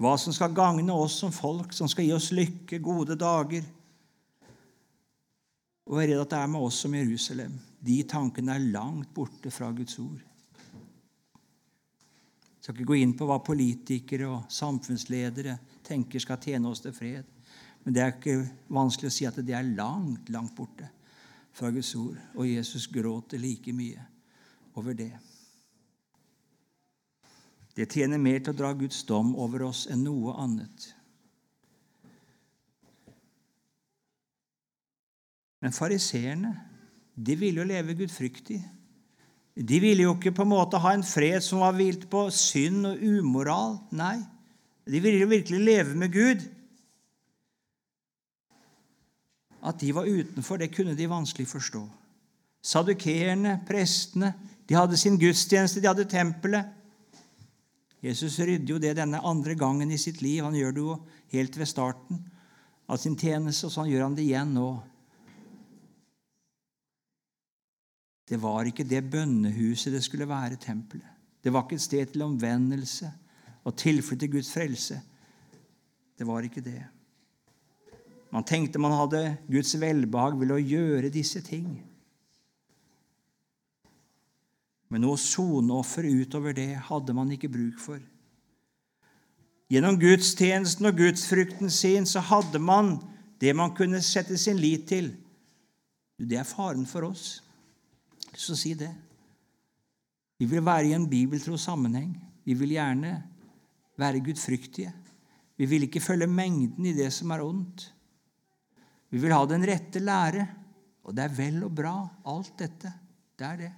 Hva 0.02 0.18
som 0.20 0.36
skal 0.36 0.56
gagne 0.58 0.92
oss 0.92 1.20
som 1.22 1.32
folk, 1.32 1.72
som 1.72 1.88
skal 1.88 2.10
gi 2.10 2.12
oss 2.16 2.32
lykke, 2.36 2.82
gode 2.84 3.16
dager. 3.16 3.64
Og 5.88 5.96
jeg 5.96 6.10
er 6.10 6.12
redd 6.12 6.26
at 6.26 6.34
det 6.34 6.42
er 6.42 6.52
med 6.52 6.68
oss 6.68 6.82
som 6.84 6.98
Jerusalem. 6.98 7.56
De 7.80 7.98
tankene 8.10 8.58
er 8.58 8.70
langt 8.74 9.14
borte 9.16 9.54
fra 9.54 9.72
Guds 9.76 9.96
ord. 10.02 10.20
Jeg 12.52 12.66
skal 12.66 12.76
ikke 12.76 12.92
gå 12.92 13.00
inn 13.00 13.14
på 13.18 13.26
hva 13.30 13.40
politikere 13.46 14.28
og 14.28 14.50
samfunnsledere 14.52 15.56
tenker 15.88 16.22
skal 16.22 16.42
tjene 16.42 16.70
oss 16.70 16.84
til 16.84 16.94
fred. 16.94 17.30
Men 17.86 17.96
det 17.96 18.04
er 18.04 18.18
ikke 18.18 18.42
vanskelig 18.74 19.10
å 19.10 19.16
si 19.16 19.30
at 19.30 19.40
det 19.40 19.56
er 19.56 19.72
langt, 19.78 20.28
langt 20.34 20.58
borte 20.58 20.90
fra 21.56 21.72
Guds 21.72 21.94
ord. 21.96 22.18
Og 22.36 22.50
Jesus 22.50 22.88
gråter 22.92 23.42
like 23.42 23.74
mye 23.76 24.02
over 24.76 24.96
det. 24.98 25.12
Det 27.76 27.88
tjener 27.92 28.20
mer 28.20 28.42
til 28.42 28.54
å 28.54 28.60
dra 28.60 28.74
Guds 28.76 29.04
dom 29.08 29.36
over 29.40 29.64
oss 29.70 29.86
enn 29.92 30.04
noe 30.04 30.36
annet. 30.44 30.90
Men 35.62 35.76
fariseerne 35.76 36.56
de 37.16 37.36
ville 37.38 37.62
jo 37.62 37.68
leve 37.68 37.96
gudfryktig. 37.96 38.60
De 39.56 39.80
ville 39.84 40.08
jo 40.08 40.16
ikke 40.16 40.34
på 40.34 40.46
en 40.46 40.54
måte 40.54 40.80
ha 40.82 40.94
en 40.96 41.06
fred 41.06 41.44
som 41.44 41.62
var 41.62 41.76
hvilt 41.78 42.08
på 42.12 42.26
synd 42.34 42.88
og 42.88 43.04
umoral. 43.04 43.78
Nei, 43.94 44.18
de 44.88 45.02
ville 45.04 45.22
jo 45.22 45.30
virkelig 45.30 45.62
leve 45.62 45.98
med 46.00 46.14
Gud. 46.16 46.46
At 49.62 49.80
de 49.80 49.92
var 49.94 50.10
utenfor, 50.10 50.58
det 50.58 50.72
kunne 50.74 50.96
de 50.98 51.10
vanskelig 51.10 51.48
forstå. 51.48 51.82
Sadukeerne, 52.62 53.60
prestene, 53.68 54.34
de 54.70 54.78
hadde 54.78 54.98
sin 54.98 55.18
gudstjeneste, 55.20 55.82
de 55.82 55.90
hadde 55.90 56.10
tempelet. 56.10 56.78
Jesus 58.02 58.40
rydder 58.40 58.74
jo 58.74 58.80
det 58.82 58.96
denne 58.98 59.22
andre 59.22 59.54
gangen 59.58 59.92
i 59.92 60.00
sitt 60.02 60.22
liv. 60.22 60.44
Han 60.44 60.58
gjør 60.58 60.74
det 60.74 60.86
jo 60.86 60.96
helt 61.34 61.58
ved 61.58 61.70
starten 61.70 62.24
av 62.90 62.98
sin 63.02 63.18
tjeneste, 63.18 63.68
og 63.68 63.74
sånn 63.76 63.90
gjør 63.92 64.08
han 64.08 64.18
det 64.18 64.26
igjen 64.26 64.56
nå. 64.58 64.70
Det 68.32 68.40
var 68.40 68.70
ikke 68.70 68.88
det 68.88 69.04
bønnehuset 69.12 69.94
det 69.94 70.02
skulle 70.06 70.30
være, 70.30 70.58
tempelet. 70.62 71.08
Det 71.42 71.52
var 71.54 71.66
ikke 71.66 71.78
et 71.78 71.84
sted 71.84 72.14
til 72.14 72.24
omvendelse 72.26 73.10
og 73.66 73.78
tilflukt 73.78 74.22
til 74.24 74.32
Guds 74.38 74.52
frelse. 74.54 75.02
Det 76.18 76.28
var 76.28 76.46
ikke 76.46 76.64
det. 76.64 76.82
Man 78.32 78.48
tenkte 78.48 78.80
man 78.80 78.96
hadde 78.96 79.38
Guds 79.52 79.74
velbehag 79.80 80.38
ved 80.40 80.54
å 80.56 80.60
gjøre 80.60 81.12
disse 81.12 81.42
ting. 81.44 81.82
Men 84.92 85.04
noe 85.06 85.20
soneoffer 85.20 86.08
utover 86.08 86.56
det 86.56 86.74
hadde 86.88 87.16
man 87.16 87.32
ikke 87.32 87.52
bruk 87.52 87.80
for. 87.80 88.00
Gjennom 89.72 89.96
gudstjenesten 90.00 90.90
og 90.90 90.98
gudsfrykten 91.00 91.72
sin 91.72 92.08
så 92.08 92.24
hadde 92.28 92.60
man 92.60 92.98
det 93.40 93.54
man 93.56 93.72
kunne 93.76 94.02
sette 94.04 94.36
sin 94.40 94.60
lit 94.60 94.84
til. 94.90 95.14
Det 96.20 96.38
er 96.38 96.48
faren 96.48 96.84
for 96.86 97.08
oss 97.08 97.40
Så 98.38 98.56
si 98.56 98.74
det. 98.78 98.92
Vi 100.40 100.46
vil 100.48 100.64
være 100.64 100.88
i 100.88 100.94
en 100.96 101.08
bibeltro 101.10 101.58
sammenheng. 101.60 102.14
Vi 102.46 102.54
vil 102.56 102.72
gjerne 102.78 103.12
være 104.00 104.22
gudfryktige. 104.24 104.94
Vi 105.58 105.66
vil 105.66 105.84
ikke 105.84 106.02
følge 106.02 106.28
mengden 106.28 106.86
i 106.86 106.94
det 106.96 107.10
som 107.14 107.32
er 107.32 107.44
ondt. 107.44 107.92
Vi 109.12 109.20
vil 109.20 109.34
ha 109.36 109.44
den 109.46 109.66
rette 109.68 110.00
lære. 110.00 110.48
Og 111.02 111.16
det 111.18 111.24
er 111.26 111.34
vel 111.34 111.64
og 111.66 111.74
bra, 111.76 111.96
alt 112.30 112.54
dette. 112.62 112.92
Det 113.36 113.48
er 113.48 113.58
det. 113.60 113.72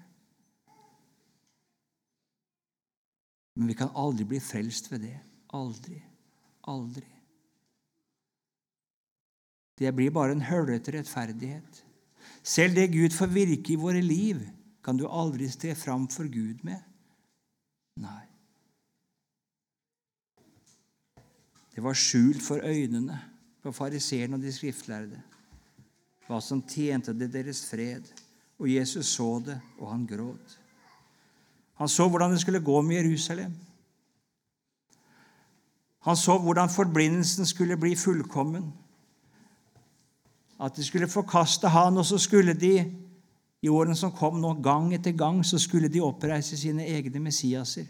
Men 3.55 3.69
vi 3.69 3.77
kan 3.77 3.93
aldri 3.95 4.27
bli 4.27 4.41
frelst 4.43 4.91
ved 4.91 5.05
det. 5.07 5.15
Aldri. 5.55 6.01
Aldri. 6.69 7.07
Det 9.79 9.89
blir 9.95 10.13
bare 10.13 10.35
en 10.35 10.45
høllete 10.45 10.93
rettferdighet. 10.97 11.81
Selv 12.43 12.75
det 12.75 12.91
Gud 12.91 13.15
får 13.15 13.31
virke 13.33 13.73
i 13.73 13.79
våre 13.79 14.03
liv, 14.03 14.43
kan 14.83 14.99
du 14.99 15.07
aldri 15.07 15.47
stre 15.51 15.73
fram 15.79 16.09
for 16.11 16.27
Gud 16.29 16.61
med. 16.67 16.81
Nei. 18.03 18.25
Det 21.73 21.81
var 21.81 21.97
skjult 21.97 22.43
for 22.43 22.61
øynene 22.61 23.17
på 23.63 23.71
fariseerne 23.71 24.37
og 24.37 24.43
de 24.43 24.51
skriftlærde 24.53 25.21
hva 26.27 26.39
som 26.39 26.61
tjente 26.63 27.13
det 27.15 27.31
deres 27.33 27.65
fred. 27.67 28.05
Og 28.61 28.69
Jesus 28.71 29.09
så 29.17 29.41
det, 29.43 29.57
og 29.79 29.89
han 29.91 30.05
gråt. 30.07 30.59
Han 31.81 31.89
så 31.89 32.07
hvordan 32.07 32.31
det 32.31 32.39
skulle 32.41 32.63
gå 32.63 32.81
med 32.81 33.01
Jerusalem. 33.01 33.51
Han 36.07 36.15
så 36.15 36.37
hvordan 36.39 36.69
forblindelsen 36.69 37.45
skulle 37.45 37.77
bli 37.77 37.95
fullkommen 37.95 38.71
at 40.63 40.75
de 40.75 40.83
skulle 40.83 41.09
forkaste 41.11 41.67
han, 41.67 41.97
og 41.97 42.05
så 42.05 42.17
skulle 42.17 42.53
de 42.53 42.77
i 43.61 43.69
årene 43.69 43.95
som 43.95 44.11
kom 44.15 44.37
nå, 44.39 44.53
gang 44.63 44.93
etter 44.95 45.11
gang, 45.11 45.41
så 45.45 45.59
skulle 45.59 45.89
de 45.91 46.01
oppreise 46.03 46.57
sine 46.57 46.85
egne 46.87 47.19
Messiaser. 47.19 47.87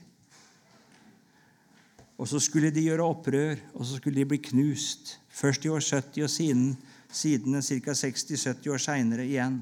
Og 2.24 2.28
så 2.32 2.40
skulle 2.40 2.70
de 2.72 2.86
gjøre 2.86 3.04
opprør, 3.04 3.60
og 3.76 3.84
så 3.86 3.98
skulle 4.00 4.22
de 4.22 4.30
bli 4.32 4.38
knust. 4.40 5.18
Først 5.28 5.66
i 5.66 5.70
år 5.70 5.82
70 5.84 6.24
og 6.24 6.30
siden, 6.30 6.78
siden 7.12 7.62
ca. 7.62 7.92
60-70 7.92 8.70
år 8.72 8.80
seinere 8.80 9.26
igjen. 9.28 9.58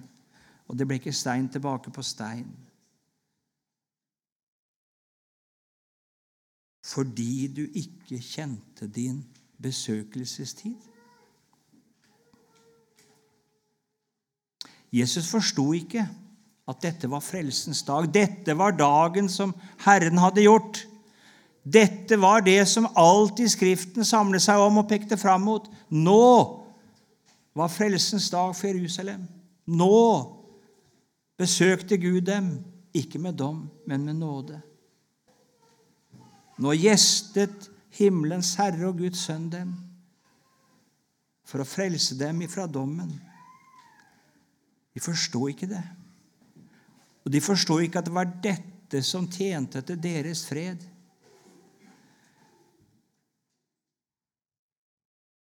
Og 0.69 0.77
det 0.77 0.85
ble 0.85 0.99
ikke 0.99 1.13
stein 1.13 1.47
tilbake 1.49 1.89
på 1.89 2.03
stein. 2.05 2.51
Fordi 6.85 7.47
du 7.47 7.63
ikke 7.65 8.21
kjente 8.21 8.87
din 8.87 9.23
besøkelsestid. 9.57 10.77
Jesus 14.93 15.33
forsto 15.33 15.65
ikke 15.73 16.05
at 16.69 16.85
dette 16.85 17.09
var 17.09 17.25
frelsens 17.25 17.81
dag. 17.89 18.05
Dette 18.13 18.57
var 18.57 18.77
dagen 18.77 19.33
som 19.33 19.57
Herren 19.81 20.21
hadde 20.21 20.45
gjort. 20.45 20.85
Dette 21.63 22.17
var 22.17 22.41
det 22.41 22.65
som 22.65 22.87
alltid 22.97 23.51
Skriften 23.53 24.05
samlet 24.07 24.41
seg 24.41 24.61
om 24.61 24.81
og 24.81 24.89
pekte 24.89 25.17
fram 25.19 25.45
mot. 25.45 25.67
Nå 25.93 26.25
var 27.53 27.69
frelsens 27.69 28.29
dag 28.33 28.55
for 28.57 28.71
Jerusalem. 28.71 29.27
Nå 29.69 30.01
besøkte 31.37 31.97
Gud 32.01 32.25
dem, 32.25 32.53
ikke 32.93 33.21
med 33.21 33.37
dom, 33.39 33.65
men 33.87 34.05
med 34.05 34.17
nåde. 34.19 34.57
Nå 36.61 36.73
gjestet 36.77 37.69
himmelens 37.97 38.55
Herre 38.59 38.89
og 38.89 38.99
Guds 39.01 39.23
Sønn 39.25 39.49
dem 39.51 39.73
for 41.47 41.63
å 41.63 41.67
frelse 41.67 42.15
dem 42.19 42.43
ifra 42.45 42.67
dommen. 42.69 43.11
De 44.95 45.01
forsto 45.03 45.47
ikke 45.51 45.67
det. 45.71 45.83
Og 47.25 47.33
de 47.33 47.41
forsto 47.43 47.77
ikke 47.83 47.99
at 47.99 48.07
det 48.07 48.15
var 48.15 48.31
dette 48.43 49.01
som 49.05 49.27
tjente 49.29 49.81
til 49.85 49.99
deres 50.01 50.45
fred. 50.47 50.79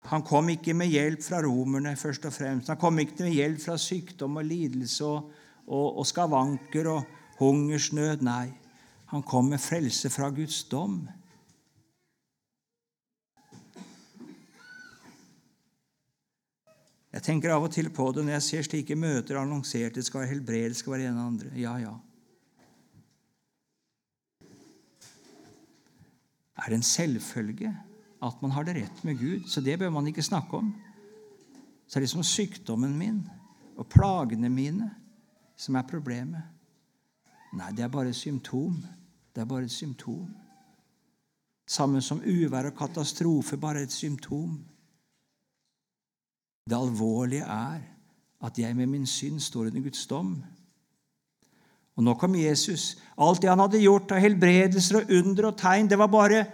Han 0.10 0.24
kom 0.25 0.50
ikke 0.50 0.74
med 0.74 0.89
hjelp 0.89 1.22
fra 1.24 1.43
romerne, 1.46 1.93
først 1.96 2.25
og 2.25 2.34
fremst. 2.34 2.72
Han 2.74 2.79
kom 2.81 3.00
ikke 3.00 3.22
med 3.22 3.36
hjelp 3.38 3.62
fra 3.62 3.77
sykdom 3.77 4.39
og 4.41 4.48
lidelse 4.48 5.05
og, 5.05 5.31
og, 5.67 5.98
og 6.01 6.08
skavanker 6.10 6.89
og 6.89 7.03
hungersnød. 7.39 8.25
Nei, 8.25 8.50
han 9.13 9.24
kom 9.24 9.51
med 9.53 9.62
frelse 9.62 10.10
fra 10.10 10.31
Guds 10.34 10.63
dom. 10.72 11.03
Jeg 17.12 17.25
tenker 17.27 17.51
av 17.51 17.65
og 17.67 17.74
til 17.75 17.89
på 17.91 18.05
det 18.15 18.24
når 18.24 18.38
jeg 18.38 18.48
ser 18.48 18.67
slike 18.70 18.96
møter 18.96 19.38
annonsert. 19.38 19.98
Det 19.98 20.05
skal 20.08 20.24
være 20.24 20.31
helbredelse, 20.31 20.79
skal 20.79 20.96
være 20.96 21.12
en 21.12 21.20
og 21.20 21.27
andre. 21.34 21.51
Ja, 21.60 21.75
ja. 21.77 21.93
Er 26.62 26.70
det 26.70 26.77
en 26.79 26.88
selvfølge 26.88 27.74
at 28.22 28.42
man 28.42 28.54
har 28.54 28.66
det 28.68 28.75
rett 28.78 29.04
med 29.04 29.20
Gud? 29.20 29.48
Så 29.50 29.62
det 29.62 29.80
bør 29.80 29.90
man 29.90 30.08
ikke 30.08 30.25
snakke 30.25 30.58
om. 30.58 30.72
Så 31.88 31.98
det 31.98 32.04
er 32.04 32.08
liksom 32.08 32.24
sykdommen 32.24 32.98
min 32.98 33.22
og 33.78 33.88
plagene 33.90 34.50
mine 34.50 34.90
som 35.58 35.75
er 35.75 35.88
problemet. 35.90 36.44
Nei, 37.58 37.72
det 37.75 37.84
er 37.84 37.92
bare 37.92 38.13
et 38.13 38.16
symptom. 38.16 38.78
Det 39.36 39.42
er 39.42 39.50
bare 39.50 39.68
et 39.68 39.74
symptom. 39.74 40.30
Sammen 41.68 42.04
som 42.04 42.22
uvær 42.24 42.70
og 42.70 42.78
katastrofe 42.78 43.58
bare 43.60 43.84
et 43.84 43.92
symptom. 43.92 44.60
Det 46.68 46.78
alvorlige 46.78 47.48
er 47.48 47.82
at 48.42 48.58
jeg 48.58 48.75
med 48.75 48.90
min 48.90 49.06
synd 49.06 49.40
står 49.40 49.70
under 49.70 49.82
Guds 49.82 50.06
dom. 50.08 50.36
Og 51.98 52.04
nå 52.04 52.16
kom 52.18 52.36
Jesus. 52.36 52.96
Alt 53.20 53.42
det 53.44 53.51
han 53.51 53.62
hadde 53.62 53.84
gjort 53.84 54.12
av 54.16 54.24
helbredelser 54.24 55.01
og 55.01 55.12
under 55.20 55.51
og 55.51 55.58
tegn, 55.60 55.90
det 55.92 56.00
var 56.00 56.10
bare 56.12 56.46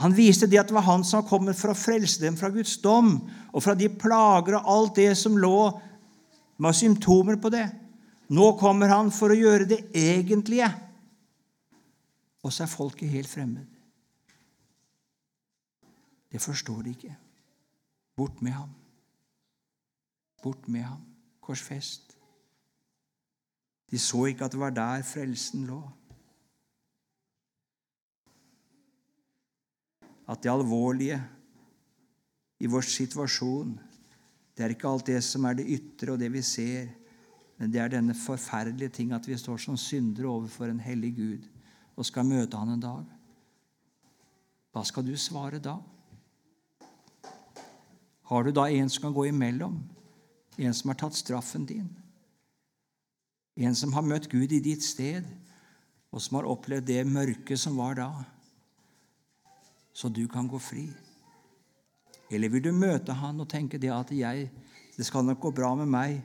Han 0.00 0.14
viste 0.16 0.48
det 0.48 0.60
at 0.60 0.70
det 0.70 0.76
var 0.76 0.86
han 0.86 1.04
som 1.04 1.26
kom 1.28 1.50
for 1.52 1.72
å 1.72 1.76
frelse 1.76 2.22
dem 2.22 2.36
fra 2.40 2.48
Guds 2.52 2.78
dom 2.80 3.18
og 3.52 3.60
fra 3.60 3.74
de 3.76 3.90
plager 3.92 4.56
og 4.56 4.70
alt 4.72 4.96
det 4.96 5.10
som 5.18 5.36
lå 5.36 5.58
med 6.60 6.76
symptomer 6.76 7.36
på 7.40 7.52
det. 7.52 7.66
Nå 8.32 8.52
kommer 8.60 8.92
han 8.92 9.10
for 9.12 9.32
å 9.32 9.36
gjøre 9.36 9.68
det 9.68 9.80
egentlige. 9.96 10.70
Og 12.40 12.52
så 12.54 12.64
er 12.64 12.72
folket 12.72 13.12
helt 13.12 13.28
fremmed. 13.28 13.66
Det 16.30 16.40
forstår 16.40 16.84
de 16.86 16.94
ikke. 16.94 17.16
Bort 18.16 18.40
med 18.40 18.54
ham. 18.54 18.70
Bort 20.42 20.68
med 20.68 20.86
ham. 20.86 21.02
Korsfest. 21.44 22.14
De 23.90 23.98
så 23.98 24.28
ikke 24.30 24.46
at 24.46 24.54
det 24.54 24.60
var 24.60 24.72
der 24.72 25.02
frelsen 25.04 25.66
lå. 25.66 25.82
At 30.30 30.42
det 30.44 30.52
alvorlige 30.52 31.18
i 32.60 32.68
vår 32.70 32.86
situasjon, 32.86 33.74
det 34.54 34.64
er 34.64 34.74
ikke 34.74 34.90
alt 34.90 35.08
det 35.08 35.20
som 35.24 35.46
er 35.48 35.56
det 35.58 35.70
ytre 35.74 36.14
og 36.14 36.20
det 36.20 36.28
vi 36.30 36.42
ser, 36.44 36.90
men 37.58 37.72
det 37.72 37.80
er 37.82 37.92
denne 37.92 38.14
forferdelige 38.16 38.94
ting 39.00 39.14
at 39.16 39.26
vi 39.28 39.36
står 39.36 39.58
som 39.60 39.76
syndere 39.76 40.30
overfor 40.30 40.70
en 40.70 40.80
hellig 40.80 41.14
Gud 41.16 41.48
og 41.96 42.06
skal 42.08 42.28
møte 42.28 42.56
Han 42.56 42.76
en 42.76 42.82
dag. 42.82 43.08
Hva 44.70 44.84
skal 44.86 45.04
du 45.04 45.16
svare 45.18 45.58
da? 45.60 45.76
Har 48.30 48.46
du 48.46 48.52
da 48.54 48.68
en 48.70 48.88
som 48.88 49.08
kan 49.08 49.16
gå 49.16 49.26
imellom? 49.28 49.80
En 50.56 50.74
som 50.76 50.92
har 50.92 51.00
tatt 51.02 51.18
straffen 51.18 51.66
din? 51.66 51.88
En 53.58 53.74
som 53.74 53.92
har 53.92 54.06
møtt 54.06 54.30
Gud 54.30 54.52
i 54.54 54.62
ditt 54.62 54.84
sted, 54.86 55.26
og 56.14 56.22
som 56.22 56.38
har 56.38 56.48
opplevd 56.48 56.86
det 56.86 57.02
mørket 57.06 57.58
som 57.58 57.76
var 57.76 57.98
da, 57.98 58.08
så 59.92 60.08
du 60.08 60.26
kan 60.28 60.48
gå 60.48 60.58
fri? 60.58 60.86
Eller 62.30 62.48
vil 62.48 62.62
du 62.62 62.72
møte 62.72 63.12
Han 63.12 63.42
og 63.42 63.48
tenke 63.50 63.78
det 63.78 63.90
at 63.90 64.12
jeg, 64.14 64.50
det 64.96 65.06
skal 65.06 65.24
nok 65.26 65.40
gå 65.40 65.50
bra 65.54 65.74
med 65.74 65.90
meg, 65.90 66.20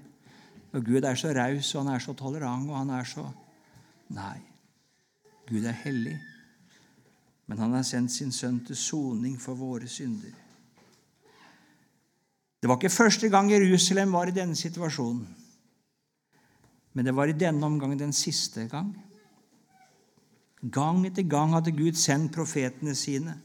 og 0.76 0.84
Gud 0.86 1.06
er 1.08 1.16
så 1.16 1.32
raus, 1.34 1.74
og 1.76 1.86
han 1.86 1.96
er 1.96 2.04
så 2.04 2.14
tolerant, 2.14 2.70
og 2.70 2.78
han 2.78 2.94
er 2.94 3.08
så 3.08 3.26
Nei. 4.14 4.38
Gud 5.50 5.64
er 5.66 5.78
hellig, 5.80 6.14
men 7.50 7.58
han 7.58 7.74
har 7.74 7.86
sendt 7.86 8.14
sin 8.14 8.34
sønn 8.34 8.60
til 8.66 8.78
soning 8.78 9.40
for 9.42 9.58
våre 9.58 9.88
synder. 9.90 10.34
Det 12.62 12.70
var 12.70 12.78
ikke 12.78 12.94
første 12.94 13.30
gang 13.30 13.50
Jerusalem 13.50 14.14
var 14.14 14.30
i 14.30 14.36
denne 14.36 14.58
situasjonen, 14.58 15.26
men 16.94 17.06
det 17.06 17.14
var 17.16 17.30
i 17.30 17.38
denne 17.38 17.66
omgangen 17.66 18.00
den 18.00 18.14
siste 18.14 18.68
gang. 18.72 18.94
Gang 20.62 21.04
etter 21.06 21.26
gang 21.30 21.54
hadde 21.54 21.76
Gud 21.76 21.98
sendt 22.00 22.34
profetene 22.34 22.96
sine. 22.98 23.36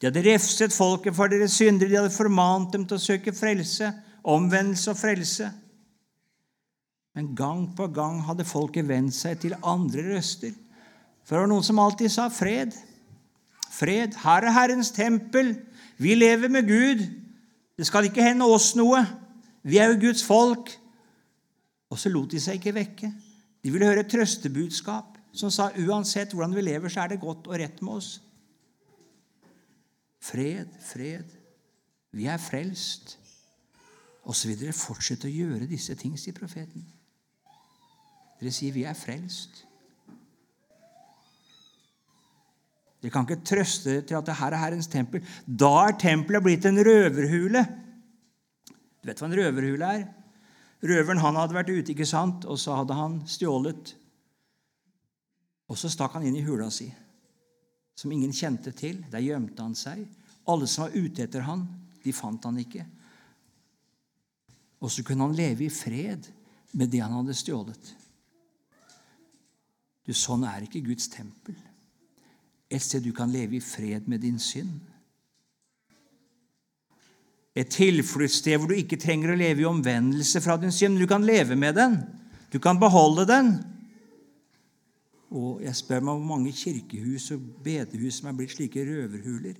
De 0.00 0.08
hadde 0.08 0.24
refset 0.26 0.74
folket 0.74 1.14
for 1.16 1.30
deres 1.30 1.56
synder, 1.58 1.88
de 1.88 1.98
hadde 1.98 2.14
formant 2.14 2.72
dem 2.72 2.86
til 2.88 2.98
å 2.98 3.02
søke 3.02 3.34
frelse, 3.36 3.92
omvendelse 4.24 4.90
og 4.92 4.98
frelse. 4.98 5.50
Men 7.14 7.30
gang 7.38 7.68
på 7.76 7.86
gang 7.94 8.18
hadde 8.26 8.46
folket 8.48 8.88
vendt 8.88 9.14
seg 9.14 9.38
til 9.42 9.54
andre 9.62 10.02
røster. 10.10 10.54
For 11.24 11.36
det 11.36 11.44
var 11.44 11.52
noen 11.52 11.66
som 11.66 11.78
alltid 11.78 12.10
sa 12.10 12.28
'fred'. 12.28 12.74
Fred. 13.70 14.14
Her 14.22 14.44
er 14.44 14.54
Herrens 14.54 14.90
tempel. 14.90 15.56
Vi 15.98 16.14
lever 16.14 16.48
med 16.48 16.68
Gud. 16.68 17.06
Det 17.78 17.86
skal 17.86 18.04
ikke 18.04 18.22
hende 18.22 18.46
oss 18.46 18.74
noe. 18.78 19.02
Vi 19.62 19.78
er 19.78 19.90
jo 19.90 20.00
Guds 20.00 20.22
folk. 20.24 20.70
Og 21.90 21.98
så 21.98 22.08
lot 22.08 22.30
de 22.30 22.40
seg 22.40 22.60
ikke 22.60 22.74
vekke. 22.74 23.12
De 23.64 23.72
ville 23.72 23.86
høre 23.86 24.04
et 24.04 24.10
trøstebudskap 24.10 25.18
som 25.34 25.50
sa 25.50 25.70
uansett 25.78 26.34
hvordan 26.34 26.54
vi 26.54 26.62
lever, 26.62 26.88
så 26.88 27.04
er 27.04 27.14
det 27.14 27.22
godt 27.22 27.48
og 27.50 27.58
rett 27.58 27.82
med 27.82 27.98
oss. 27.98 28.20
Fred, 30.24 30.70
fred. 30.80 31.28
Vi 32.14 32.26
er 32.30 32.40
frelst. 32.40 33.18
Og 34.24 34.36
så 34.36 34.48
vil 34.48 34.58
dere 34.60 34.76
fortsette 34.76 35.28
å 35.28 35.32
gjøre 35.32 35.68
disse 35.68 35.96
ting, 36.00 36.16
sier 36.16 36.36
profeten. 36.36 36.84
Dere 38.40 38.52
sier 38.54 38.72
vi 38.74 38.86
er 38.88 38.96
frelst. 38.96 39.64
Dere 43.02 43.12
kan 43.12 43.26
ikke 43.26 43.44
trøste 43.44 43.90
dere 43.90 44.06
til 44.08 44.16
at 44.16 44.28
det 44.30 44.38
her 44.38 44.54
er 44.54 44.62
Herrens 44.62 44.88
tempel. 44.88 45.20
Da 45.44 45.72
er 45.90 45.98
tempelet 46.00 46.44
blitt 46.46 46.64
en 46.68 46.80
røverhule. 46.88 47.66
Du 49.04 49.10
vet 49.10 49.20
hva 49.20 49.28
en 49.28 49.36
røverhule 49.36 49.90
er? 49.98 50.06
Røveren 50.84 51.20
han 51.20 51.36
hadde 51.36 51.56
vært 51.56 51.72
ute, 51.72 51.92
ikke 51.92 52.08
sant? 52.08 52.46
og 52.48 52.56
så 52.60 52.78
hadde 52.80 52.96
han 52.96 53.20
stjålet. 53.28 53.92
Og 55.68 55.80
så 55.80 55.90
stakk 55.92 56.16
han 56.16 56.24
inn 56.24 56.36
i 56.40 56.44
hula 56.44 56.70
si, 56.72 56.88
som 57.94 58.12
ingen 58.12 58.32
kjente 58.34 58.72
til. 58.76 59.00
Der 59.12 59.24
gjemte 59.24 59.62
han 59.62 59.76
seg. 59.78 60.04
Alle 60.50 60.68
som 60.68 60.86
var 60.86 60.96
ute 60.96 61.24
etter 61.24 61.46
han, 61.46 61.64
de 62.04 62.12
fant 62.12 62.44
han 62.44 62.58
ikke. 62.60 62.84
Og 64.84 64.92
så 64.92 65.04
kunne 65.06 65.24
han 65.24 65.36
leve 65.36 65.66
i 65.66 65.72
fred 65.72 66.26
med 66.74 66.90
det 66.92 67.00
han 67.00 67.14
hadde 67.16 67.36
stjålet. 67.36 67.92
Du, 70.04 70.12
Sånn 70.12 70.44
er 70.44 70.66
ikke 70.66 70.84
Guds 70.84 71.08
tempel. 71.08 71.56
Et 72.68 72.82
sted 72.82 73.04
du 73.04 73.12
kan 73.16 73.32
leve 73.32 73.56
i 73.56 73.64
fred 73.64 74.08
med 74.10 74.20
din 74.24 74.40
synd. 74.42 74.82
Et 77.54 77.70
tilfluktssted 77.70 78.58
hvor 78.58 78.68
du 78.68 78.76
ikke 78.76 78.98
trenger 79.00 79.32
å 79.32 79.38
leve 79.38 79.62
i 79.62 79.68
omvendelse 79.68 80.42
fra 80.42 80.58
din 80.60 80.74
synd. 80.74 80.98
Du 80.98 81.06
kan 81.08 81.24
leve 81.24 81.56
med 81.56 81.78
den. 81.78 82.00
Du 82.52 82.58
kan 82.60 82.80
beholde 82.82 83.24
den. 83.30 83.54
Og 85.34 85.62
jeg 85.64 85.74
spør 85.76 86.04
meg 86.04 86.18
hvor 86.18 86.28
mange 86.28 86.52
kirkehus 86.54 87.30
og 87.34 87.46
bedehus 87.64 88.20
som 88.20 88.30
er 88.30 88.36
blitt 88.38 88.54
slike 88.54 88.84
røverhuler. 88.86 89.58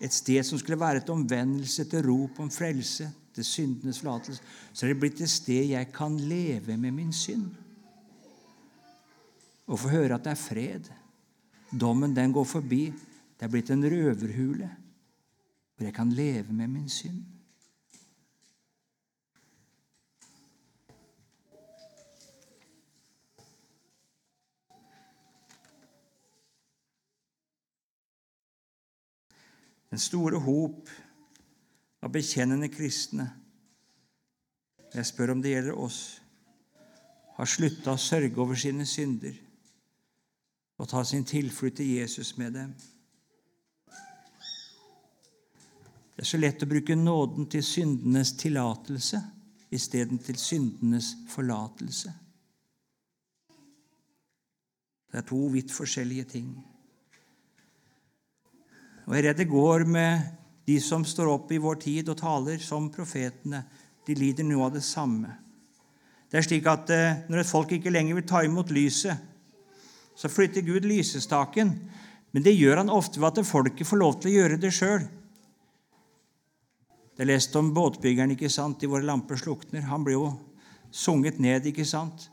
Et 0.00 0.12
sted 0.12 0.44
som 0.44 0.60
skulle 0.60 0.80
være 0.80 1.02
et 1.02 1.10
omvendelse 1.12 1.84
til 1.88 2.04
rop 2.06 2.38
om 2.40 2.52
frelse, 2.52 3.08
til 3.34 3.44
syndenes 3.44 4.00
forlatelse, 4.00 4.42
så 4.72 4.86
er 4.86 4.92
det 4.92 5.00
blitt 5.00 5.20
et 5.20 5.30
sted 5.30 5.68
jeg 5.70 5.92
kan 5.94 6.16
leve 6.18 6.76
med 6.76 6.96
min 6.96 7.12
synd 7.14 7.50
og 9.70 9.78
få 9.78 9.92
høre 9.92 10.16
at 10.16 10.24
det 10.24 10.32
er 10.32 10.40
fred. 10.40 10.88
Dommen, 11.70 12.16
den 12.16 12.32
går 12.34 12.44
forbi. 12.44 12.88
Det 13.38 13.46
er 13.46 13.52
blitt 13.52 13.70
en 13.70 13.86
røverhule 13.86 14.70
hvor 15.76 15.86
jeg 15.86 15.94
kan 15.96 16.10
leve 16.12 16.52
med 16.52 16.68
min 16.68 16.88
synd. 16.92 17.22
Den 29.90 29.98
store 29.98 30.38
hop 30.38 30.90
av 32.00 32.12
bekjennende 32.14 32.70
kristne 32.72 33.26
Jeg 34.90 35.06
spør 35.06 35.34
om 35.34 35.42
det 35.42 35.52
gjelder 35.52 35.76
oss 35.78 36.00
har 37.36 37.48
slutta 37.48 37.94
å 37.94 38.00
sørge 38.00 38.40
over 38.42 38.58
sine 38.58 38.84
synder 38.86 39.36
og 40.80 40.88
ta 40.90 41.02
sin 41.04 41.22
tilflukt 41.24 41.76
til 41.78 41.92
Jesus 41.94 42.34
med 42.40 42.56
dem. 42.56 42.72
Det 46.16 46.24
er 46.24 46.28
så 46.28 46.40
lett 46.40 46.64
å 46.64 46.68
bruke 46.68 46.96
nåden 46.96 47.46
til 47.52 47.62
syndenes 47.64 48.34
tillatelse 48.40 49.20
isteden 49.70 50.18
syndenes 50.36 51.14
forlatelse. 51.28 52.12
Det 55.10 55.18
er 55.18 55.26
to 55.26 55.38
vidt 55.54 55.72
forskjellige 55.72 56.24
ting. 56.24 56.50
Og 59.10 59.16
Jeg 59.16 59.24
er 59.24 59.26
redd 59.32 59.40
det 59.42 59.50
går 59.50 59.82
med 59.90 60.26
de 60.70 60.76
som 60.78 61.02
står 61.02 61.32
opp 61.32 61.48
i 61.50 61.58
vår 61.58 61.80
tid 61.82 62.12
og 62.12 62.20
taler 62.20 62.60
som 62.62 62.84
profetene. 62.94 63.64
De 64.06 64.14
lider 64.14 64.46
noe 64.46 64.68
av 64.68 64.76
det 64.76 64.84
samme. 64.86 65.32
Det 66.30 66.38
er 66.38 66.46
slik 66.46 66.68
at 66.70 66.92
eh, 66.94 67.24
Når 67.26 67.42
et 67.42 67.50
folk 67.50 67.74
ikke 67.74 67.90
lenger 67.90 68.14
vil 68.14 68.28
ta 68.30 68.44
imot 68.46 68.70
lyset, 68.70 69.18
så 70.14 70.30
flytter 70.30 70.62
Gud 70.62 70.86
lysestaken. 70.86 71.74
Men 72.30 72.46
det 72.46 72.54
gjør 72.54 72.84
han 72.84 72.94
ofte 72.94 73.18
ved 73.18 73.42
at 73.42 73.50
folket 73.50 73.90
får 73.90 73.98
lov 73.98 74.20
til 74.20 74.30
å 74.30 74.36
gjøre 74.36 74.62
det 74.62 74.70
sjøl. 74.78 75.02
Jeg 77.18 77.26
leste 77.26 77.58
om 77.58 77.74
båtbyggeren 77.74 78.38
ikke 78.38 78.54
sant, 78.62 78.86
i 78.86 78.94
Våre 78.94 79.10
lamper 79.10 79.42
slukner. 79.42 79.90
Han 79.90 80.06
ble 80.06 80.14
jo 80.20 80.28
sunget 80.94 81.42
ned, 81.42 81.66
ikke 81.66 81.82
sant? 81.82 82.30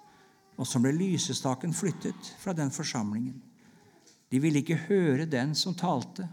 Og 0.61 0.69
så 0.69 0.77
ble 0.77 0.93
lysestaken 0.93 1.73
flyttet 1.73 2.35
fra 2.37 2.53
den 2.53 2.69
forsamlingen. 2.69 3.41
De 4.29 4.45
ville 4.45 4.61
ikke 4.61 4.83
høre 4.91 5.25
den 5.25 5.57
som 5.57 5.73
talte. 5.73 6.29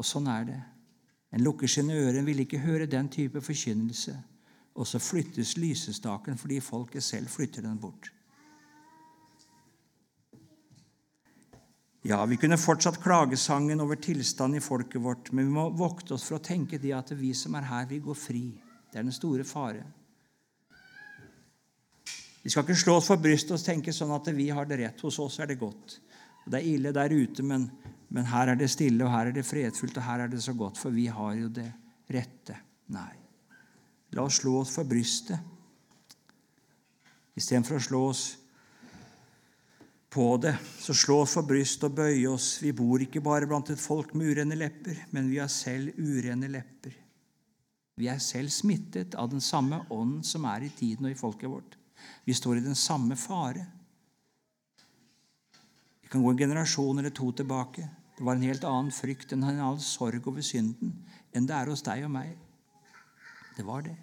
Og 0.00 0.06
sånn 0.06 0.30
er 0.32 0.46
det. 0.48 0.60
En 1.36 1.44
lukker 1.44 1.70
sine 1.70 1.94
ører, 1.94 2.18
en 2.18 2.26
vil 2.26 2.42
ikke 2.42 2.62
høre 2.64 2.88
den 2.90 3.10
type 3.12 3.42
forkynnelse. 3.44 4.14
Og 4.80 4.88
så 4.88 5.00
flyttes 5.02 5.58
lysestaken 5.60 6.40
fordi 6.40 6.62
folket 6.64 7.04
selv 7.04 7.28
flytter 7.30 7.66
den 7.66 7.78
bort. 7.78 8.08
Ja, 12.02 12.22
vi 12.24 12.38
kunne 12.40 12.56
fortsatt 12.56 12.96
klagesangen 13.02 13.80
over 13.84 13.98
tilstanden 14.00 14.56
i 14.56 14.64
folket 14.64 15.02
vårt, 15.04 15.32
men 15.36 15.50
vi 15.50 15.52
må 15.52 15.66
vokte 15.76 16.14
oss 16.16 16.24
for 16.24 16.38
å 16.38 16.42
tenke 16.44 16.80
det 16.80 16.94
at 16.96 17.12
vi 17.12 17.34
som 17.36 17.58
er 17.58 17.68
her, 17.68 17.84
vi 17.90 18.00
går 18.00 18.16
fri. 18.16 18.44
Det 18.88 18.98
er 18.98 19.04
den 19.04 19.12
store 19.12 19.44
fare. 19.44 19.84
Vi 22.40 22.48
skal 22.48 22.64
ikke 22.64 22.78
slå 22.80 22.96
oss 22.96 23.10
for 23.10 23.20
brystet 23.20 23.52
og 23.58 23.60
tenke 23.60 23.92
sånn 23.92 24.14
at 24.16 24.32
vi 24.32 24.48
har 24.48 24.64
det 24.64 24.80
rett. 24.80 25.04
Hos 25.04 25.20
oss 25.20 25.36
er 25.44 25.52
det 25.52 25.60
godt. 25.60 25.98
Det 26.46 26.56
er 26.56 26.70
ille 26.72 26.92
der 26.96 27.12
ute, 27.12 27.44
men, 27.44 27.68
men 28.10 28.26
her 28.26 28.50
er 28.50 28.58
det 28.58 28.70
stille, 28.72 29.04
og 29.06 29.12
her 29.14 29.30
er 29.30 29.36
det 29.36 29.46
fredfullt, 29.46 29.96
og 29.96 30.06
her 30.06 30.24
er 30.24 30.32
det 30.32 30.42
så 30.42 30.54
godt, 30.58 30.78
for 30.78 30.90
vi 30.94 31.06
har 31.06 31.34
jo 31.38 31.48
det 31.60 31.68
rette. 32.10 32.56
Nei. 32.90 33.14
La 34.16 34.26
oss 34.26 34.40
slå 34.42 34.56
oss 34.64 34.74
for 34.74 34.88
brystet 34.90 35.38
istedenfor 37.40 37.78
å 37.78 37.84
slå 37.84 38.00
oss 38.10 38.24
på 40.10 40.26
det. 40.42 40.56
Så 40.78 40.94
slå 40.96 41.20
oss 41.24 41.36
for 41.38 41.46
brystet 41.48 41.88
og 41.88 41.98
bøye 42.00 42.26
oss. 42.30 42.56
Vi 42.62 42.72
bor 42.76 43.02
ikke 43.02 43.22
bare 43.24 43.48
blant 43.48 43.70
et 43.72 43.80
folk 43.80 44.14
med 44.18 44.32
urene 44.32 44.58
lepper, 44.58 45.06
men 45.14 45.30
vi 45.30 45.38
har 45.40 45.50
selv 45.52 45.96
urene 45.98 46.50
lepper. 46.50 46.96
Vi 48.00 48.08
er 48.08 48.20
selv 48.22 48.52
smittet 48.52 49.14
av 49.18 49.28
den 49.30 49.42
samme 49.44 49.82
ånden 49.92 50.24
som 50.24 50.46
er 50.48 50.64
i 50.64 50.72
tiden 50.72 51.06
og 51.06 51.12
i 51.12 51.18
folket 51.18 51.52
vårt. 51.52 51.76
Vi 52.24 52.34
står 52.36 52.58
i 52.58 52.64
den 52.64 52.78
samme 52.78 53.16
fare. 53.20 53.66
Vi 56.00 56.08
kan 56.10 56.22
gå 56.24 56.32
en 56.32 56.40
generasjon 56.40 56.98
eller 56.98 57.12
to 57.14 57.28
tilbake. 57.36 57.84
Det 58.20 58.26
var 58.26 58.36
en 58.36 58.42
helt 58.44 58.64
annen 58.68 58.92
frykt, 58.92 59.30
en 59.32 59.46
annen 59.48 59.78
sorg 59.80 60.26
over 60.28 60.44
synden 60.44 60.90
enn 61.32 61.46
det 61.48 61.54
er 61.56 61.70
hos 61.72 61.80
deg 61.80 62.02
og 62.04 62.10
meg. 62.12 62.34
Det 63.56 63.64
var 63.64 63.86
det. 63.86 63.94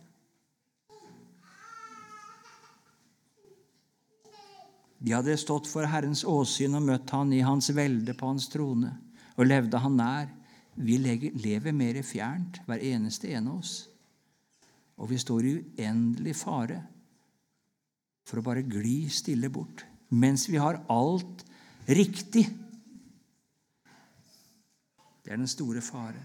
De 4.97 5.13
hadde 5.13 5.37
stått 5.37 5.69
for 5.69 5.85
Herrens 5.85 6.25
åsyn 6.25 6.79
og 6.79 6.87
møtt 6.89 7.13
han 7.13 7.29
i 7.29 7.43
hans 7.45 7.69
velde 7.77 8.17
på 8.17 8.33
hans 8.33 8.49
trone, 8.49 8.89
og 9.37 9.51
levde 9.53 9.85
han 9.85 10.01
nær. 10.01 10.33
Vi 10.73 10.97
lever 10.97 11.77
mer 11.77 12.01
fjernt, 12.01 12.63
hver 12.65 12.81
eneste 12.89 13.29
en 13.37 13.53
av 13.53 13.61
oss. 13.61 13.79
Og 14.97 15.13
vi 15.13 15.21
står 15.21 15.45
i 15.45 15.57
uendelig 15.61 16.39
fare 16.41 16.81
for 18.25 18.41
å 18.41 18.49
bare 18.49 18.65
gli 18.65 19.03
stille 19.13 19.53
bort, 19.53 19.85
mens 20.09 20.49
vi 20.49 20.57
har 20.57 20.81
alt 20.89 21.45
riktig. 21.85 22.49
Det 25.27 25.33
er 25.33 25.41
den 25.41 25.47
store 25.51 25.81
fare. 25.83 26.21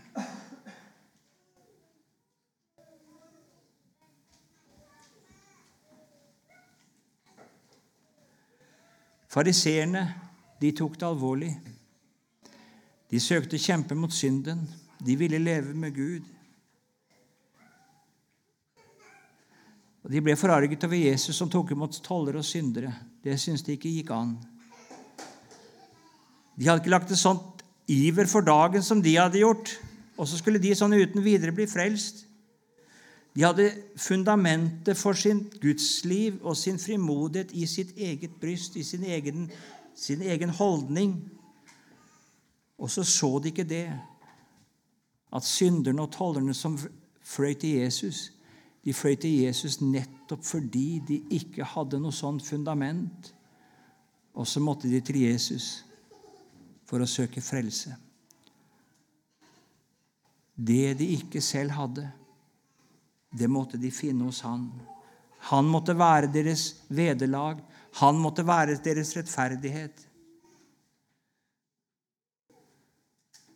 Fariseerne 9.27 10.05
de 10.61 10.71
tok 10.71 10.95
det 11.01 11.09
alvorlig. 11.09 11.51
De 13.11 13.21
søkte 13.21 13.59
kjempe 13.59 13.97
mot 13.99 14.15
synden. 14.15 14.69
De 15.03 15.17
ville 15.19 15.43
leve 15.43 15.75
med 15.75 15.97
Gud. 15.97 16.29
Og 20.05 20.12
De 20.15 20.23
ble 20.23 20.37
forarget 20.38 20.87
over 20.87 20.95
Jesus 20.95 21.43
som 21.43 21.51
tok 21.51 21.75
imot 21.75 21.99
tollere 22.07 22.38
og 22.38 22.47
syndere. 22.47 22.95
Det 23.25 23.35
syntes 23.41 23.67
de 23.67 23.75
ikke 23.75 23.97
gikk 23.97 24.15
an. 24.15 24.37
De 26.55 26.69
hadde 26.71 26.85
ikke 26.85 26.95
lagt 26.95 27.11
et 27.11 27.19
sånt 27.19 27.62
iver 27.88 28.27
for 28.27 28.40
dagen 28.40 28.83
som 28.83 29.03
de 29.03 29.16
hadde 29.16 29.42
gjort, 29.42 29.81
og 30.16 30.29
så 30.29 30.38
skulle 30.38 30.61
de 30.62 30.75
sånn 30.77 30.95
uten 30.95 31.25
videre 31.25 31.55
bli 31.57 31.66
frelst. 31.66 32.27
De 33.33 33.45
hadde 33.47 33.71
fundamentet 33.97 34.99
for 35.01 35.16
sin 35.16 35.47
gudsliv 35.62 36.37
og 36.42 36.57
sin 36.57 36.79
frimodighet 36.79 37.55
i 37.57 37.66
sitt 37.66 37.95
eget 37.97 38.35
bryst, 38.40 38.77
i 38.77 38.85
sin 38.85 39.05
egen, 39.09 39.49
sin 39.97 40.23
egen 40.23 40.53
holdning. 40.53 41.16
Og 42.79 42.90
så 42.90 43.05
så 43.05 43.38
de 43.38 43.49
ikke 43.49 43.64
det, 43.64 43.87
at 45.33 45.45
synderne 45.49 46.03
og 46.03 46.12
tollerne 46.12 46.55
som 46.55 46.77
fløy 47.23 47.55
til 47.55 47.81
Jesus, 47.81 48.33
de 48.85 48.92
fløy 48.95 49.14
til 49.16 49.38
Jesus 49.47 49.81
nettopp 49.81 50.45
fordi 50.45 51.01
de 51.09 51.23
ikke 51.31 51.64
hadde 51.64 52.01
noe 52.03 52.12
sånt 52.12 52.45
fundament. 52.45 53.33
Og 54.35 54.47
så 54.47 54.61
måtte 54.61 54.90
de 54.90 55.01
til 55.01 55.23
Jesus 55.23 55.85
for 56.88 57.03
å 57.03 57.09
søke 57.09 57.42
frelse. 57.45 57.95
Det 60.55 60.95
de 60.99 61.09
ikke 61.16 61.40
selv 61.42 61.75
hadde, 61.77 62.07
det 63.33 63.49
måtte 63.49 63.81
de 63.81 63.90
finne 63.95 64.27
hos 64.29 64.42
Han. 64.45 64.68
Han 65.51 65.66
måtte 65.66 65.97
være 65.99 66.31
deres 66.31 66.85
vederlag. 66.92 67.62
Han 67.99 68.21
måtte 68.21 68.45
være 68.47 68.77
deres 68.85 69.14
rettferdighet. 69.16 70.05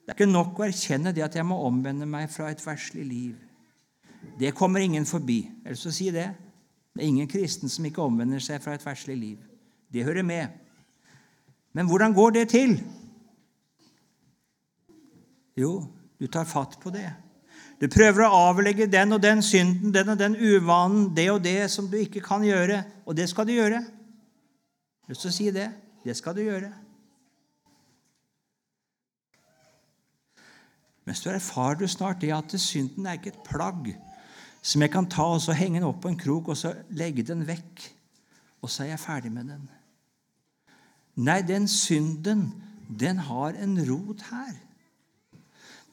Det 0.06 0.14
er 0.14 0.16
ikke 0.16 0.30
nok 0.30 0.58
å 0.58 0.66
erkjenne 0.66 1.12
det 1.14 1.24
at 1.26 1.36
jeg 1.38 1.46
må 1.46 1.58
omvende 1.66 2.06
meg 2.08 2.30
fra 2.30 2.48
et 2.50 2.62
verslig 2.62 3.04
liv. 3.06 3.36
Det 4.38 4.54
kommer 4.54 4.82
ingen 4.82 5.06
forbi. 5.06 5.40
Eller 5.64 5.78
så 5.78 5.92
si 5.94 6.10
det. 6.14 6.28
Det 6.94 7.02
er 7.02 7.10
ingen 7.10 7.30
kristen 7.30 7.70
som 7.70 7.86
ikke 7.86 8.02
omvender 8.02 8.42
seg 8.42 8.62
fra 8.62 8.74
et 8.74 8.86
verslig 8.86 9.16
liv. 9.18 9.40
Det 9.92 10.04
hører 10.06 10.26
med. 10.26 10.48
Men 11.76 11.86
hvordan 11.86 12.14
går 12.16 12.38
det 12.38 12.48
til? 12.54 12.78
Jo, 15.56 15.86
du 16.20 16.26
tar 16.28 16.48
fatt 16.48 16.78
på 16.82 16.92
det. 16.94 17.08
Du 17.80 17.88
prøver 17.92 18.24
å 18.24 18.40
avlegge 18.48 18.88
den 18.88 19.12
og 19.16 19.20
den 19.24 19.42
synden, 19.44 19.92
den 19.92 20.12
og 20.12 20.18
den 20.20 20.36
uvanen, 20.36 21.10
det 21.16 21.28
og 21.32 21.42
det 21.44 21.70
som 21.72 21.88
du 21.92 21.98
ikke 22.00 22.22
kan 22.24 22.44
gjøre. 22.44 22.82
Og 23.04 23.16
det 23.16 23.28
skal 23.28 23.48
du 23.48 23.52
gjøre. 23.52 23.82
Lyst 25.08 25.26
til 25.26 25.32
å 25.32 25.36
si 25.36 25.50
det. 25.52 25.68
Det 26.04 26.16
skal 26.16 26.36
du 26.36 26.42
gjøre. 26.44 26.72
Men 31.06 31.14
så 31.14 31.30
erfarer 31.36 31.78
du 31.78 31.86
snart 31.88 32.20
det 32.22 32.32
at 32.34 32.56
synden 32.58 33.06
er 33.06 33.18
ikke 33.18 33.34
et 33.34 33.44
plagg 33.46 33.92
som 34.66 34.82
jeg 34.82 34.90
kan 34.90 35.06
ta 35.06 35.28
og 35.36 35.42
så 35.44 35.54
henge 35.54 35.78
den 35.78 35.86
opp 35.86 36.00
på 36.02 36.10
en 36.10 36.18
krok 36.18 36.50
og 36.50 36.58
så 36.58 36.72
legge 36.98 37.22
den 37.26 37.44
vekk, 37.46 37.84
og 38.66 38.72
så 38.72 38.82
er 38.82 38.96
jeg 38.96 39.02
ferdig 39.04 39.30
med 39.30 39.52
den. 39.52 39.68
Nei, 41.22 41.38
den 41.46 41.68
synden, 41.70 42.48
den 42.90 43.22
har 43.28 43.54
en 43.62 43.78
rot 43.86 44.24
her. 44.32 44.56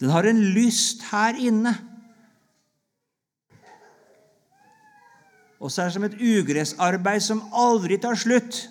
Den 0.01 0.11
har 0.13 0.25
en 0.27 0.41
lyst 0.55 1.03
her 1.11 1.37
inne. 1.39 1.73
Og 5.63 5.71
så 5.71 5.81
er 5.81 5.89
det 5.89 5.95
som 5.95 6.07
et 6.07 6.19
ugressarbeid 6.19 7.23
som 7.23 7.43
aldri 7.55 7.97
tar 8.01 8.17
slutt. 8.19 8.65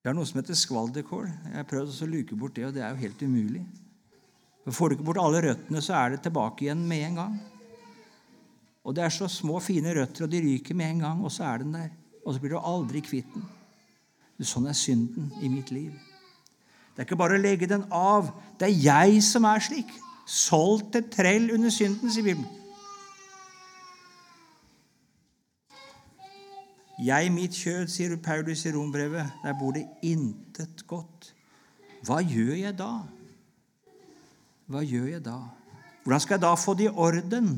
Det 0.00 0.10
er 0.10 0.16
noe 0.16 0.26
som 0.26 0.40
heter 0.40 0.56
skvalderkål. 0.56 1.28
Jeg 1.28 1.58
har 1.60 1.68
prøvd 1.68 1.92
å 1.92 2.08
luke 2.10 2.38
bort 2.40 2.56
det, 2.56 2.66
og 2.66 2.74
det 2.74 2.82
er 2.82 2.94
jo 2.94 3.04
helt 3.04 3.22
umulig. 3.22 3.62
For 4.64 4.74
Får 4.74 4.88
du 4.88 4.96
ikke 4.96 5.06
bort 5.10 5.20
alle 5.22 5.44
røttene, 5.44 5.82
så 5.84 5.94
er 6.00 6.14
det 6.14 6.22
tilbake 6.24 6.66
igjen 6.66 6.82
med 6.88 7.04
en 7.04 7.20
gang. 7.20 7.38
Og 8.80 8.96
det 8.96 9.04
er 9.04 9.12
så 9.12 9.28
små, 9.28 9.60
fine 9.62 9.92
røtter, 9.94 10.24
og 10.24 10.32
de 10.32 10.40
ryker 10.42 10.74
med 10.74 10.96
en 10.96 11.04
gang, 11.04 11.24
og 11.24 11.32
så 11.32 11.46
er 11.52 11.62
den 11.62 11.76
der. 11.76 11.90
Og 12.24 12.34
så 12.34 12.42
blir 12.42 12.56
du 12.56 12.58
aldri 12.58 13.04
kvitt 13.04 13.28
den. 13.36 13.44
Sånn 14.40 14.70
er 14.70 14.76
synden 14.76 15.28
i 15.44 15.50
mitt 15.52 15.68
liv. 15.68 15.92
Det 17.00 17.06
er 17.06 17.08
ikke 17.08 17.16
bare 17.16 17.36
å 17.38 17.40
legge 17.40 17.64
den 17.64 17.86
av. 17.96 18.26
Det 18.60 18.66
er 18.68 18.74
jeg 18.76 19.22
som 19.24 19.46
er 19.48 19.62
slik. 19.64 19.88
Solgt 20.28 20.90
til 20.92 21.06
trell 21.08 21.46
under 21.54 21.72
synden, 21.72 22.10
sier 22.12 22.26
Bibelen. 22.26 22.44
Jeg, 27.00 27.30
mitt 27.32 27.54
kjød, 27.56 27.86
sier 27.88 28.12
Paulus 28.20 28.66
i 28.68 28.72
Rombrevet, 28.74 29.30
der 29.40 29.56
bor 29.56 29.72
det 29.72 29.86
intet 30.04 30.82
godt. 30.90 31.30
Hva 32.04 32.18
gjør 32.20 32.58
jeg 32.58 32.76
da? 32.76 32.90
Hva 34.68 34.82
gjør 34.84 35.06
jeg 35.14 35.22
da? 35.24 35.38
Hvordan 36.02 36.20
skal 36.20 36.36
jeg 36.36 36.42
da 36.42 36.50
få 36.60 36.74
det 36.76 36.90
i 36.90 36.92
orden 36.92 37.48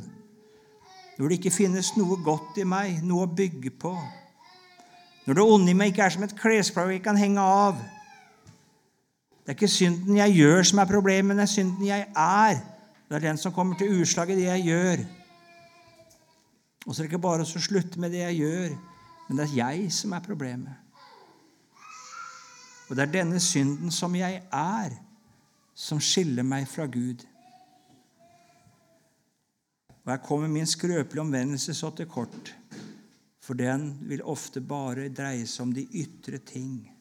når 1.17 1.33
det 1.33 1.41
ikke 1.41 1.55
finnes 1.57 1.91
noe 1.97 2.21
godt 2.23 2.63
i 2.63 2.69
meg, 2.77 3.03
noe 3.03 3.27
å 3.27 3.35
bygge 3.43 3.75
på? 3.75 3.91
Når 5.27 5.41
det 5.41 5.49
onde 5.57 5.75
i 5.75 5.77
meg 5.83 5.91
ikke 5.91 6.07
er 6.07 6.15
som 6.15 6.29
et 6.29 6.37
klesplagg 6.39 6.95
jeg 6.95 7.03
kan 7.03 7.19
henge 7.19 7.43
av? 7.43 7.83
Det 9.43 9.51
er 9.51 9.57
ikke 9.59 9.69
synden 9.69 10.17
jeg 10.17 10.37
gjør, 10.37 10.63
som 10.63 10.79
er 10.79 10.91
problemet, 10.91 11.37
det 11.37 11.43
er 11.43 11.51
synden 11.51 11.87
jeg 11.87 12.07
er. 12.17 12.61
Det 13.09 13.17
er 13.19 13.25
den 13.27 13.39
som 13.39 13.53
kommer 13.53 13.75
til 13.79 14.01
utslag 14.01 14.31
i 14.31 14.37
det 14.39 14.47
jeg 14.47 14.63
gjør. 14.69 15.03
Og 16.87 16.95
så 16.95 17.03
er 17.03 17.05
det 17.05 17.11
ikke 17.11 17.23
bare 17.27 17.43
å 17.43 17.65
slutte 17.67 18.01
med 18.01 18.15
det 18.15 18.23
jeg 18.23 18.39
gjør, 18.39 18.77
men 19.27 19.39
det 19.39 19.49
er 19.49 19.57
jeg 19.59 19.91
som 19.95 20.15
er 20.15 20.23
problemet. 20.23 20.79
Og 22.89 22.97
det 22.97 23.07
er 23.07 23.13
denne 23.19 23.41
synden 23.41 23.91
som 23.91 24.15
jeg 24.15 24.43
er, 24.53 24.95
som 25.75 26.01
skiller 26.03 26.47
meg 26.47 26.67
fra 26.69 26.87
Gud. 26.87 27.27
Og 30.05 30.11
her 30.11 30.23
kommer 30.23 30.51
min 30.51 30.67
skrøpelige 30.67 31.23
omvendelse 31.23 31.75
så 31.75 31.91
til 31.97 32.07
kort, 32.07 32.55
for 33.43 33.59
den 33.59 33.95
vil 34.07 34.23
ofte 34.23 34.61
bare 34.61 35.09
dreie 35.09 35.47
seg 35.47 35.67
om 35.67 35.75
de 35.75 35.87
ytre 36.03 36.39
ting. 36.39 36.92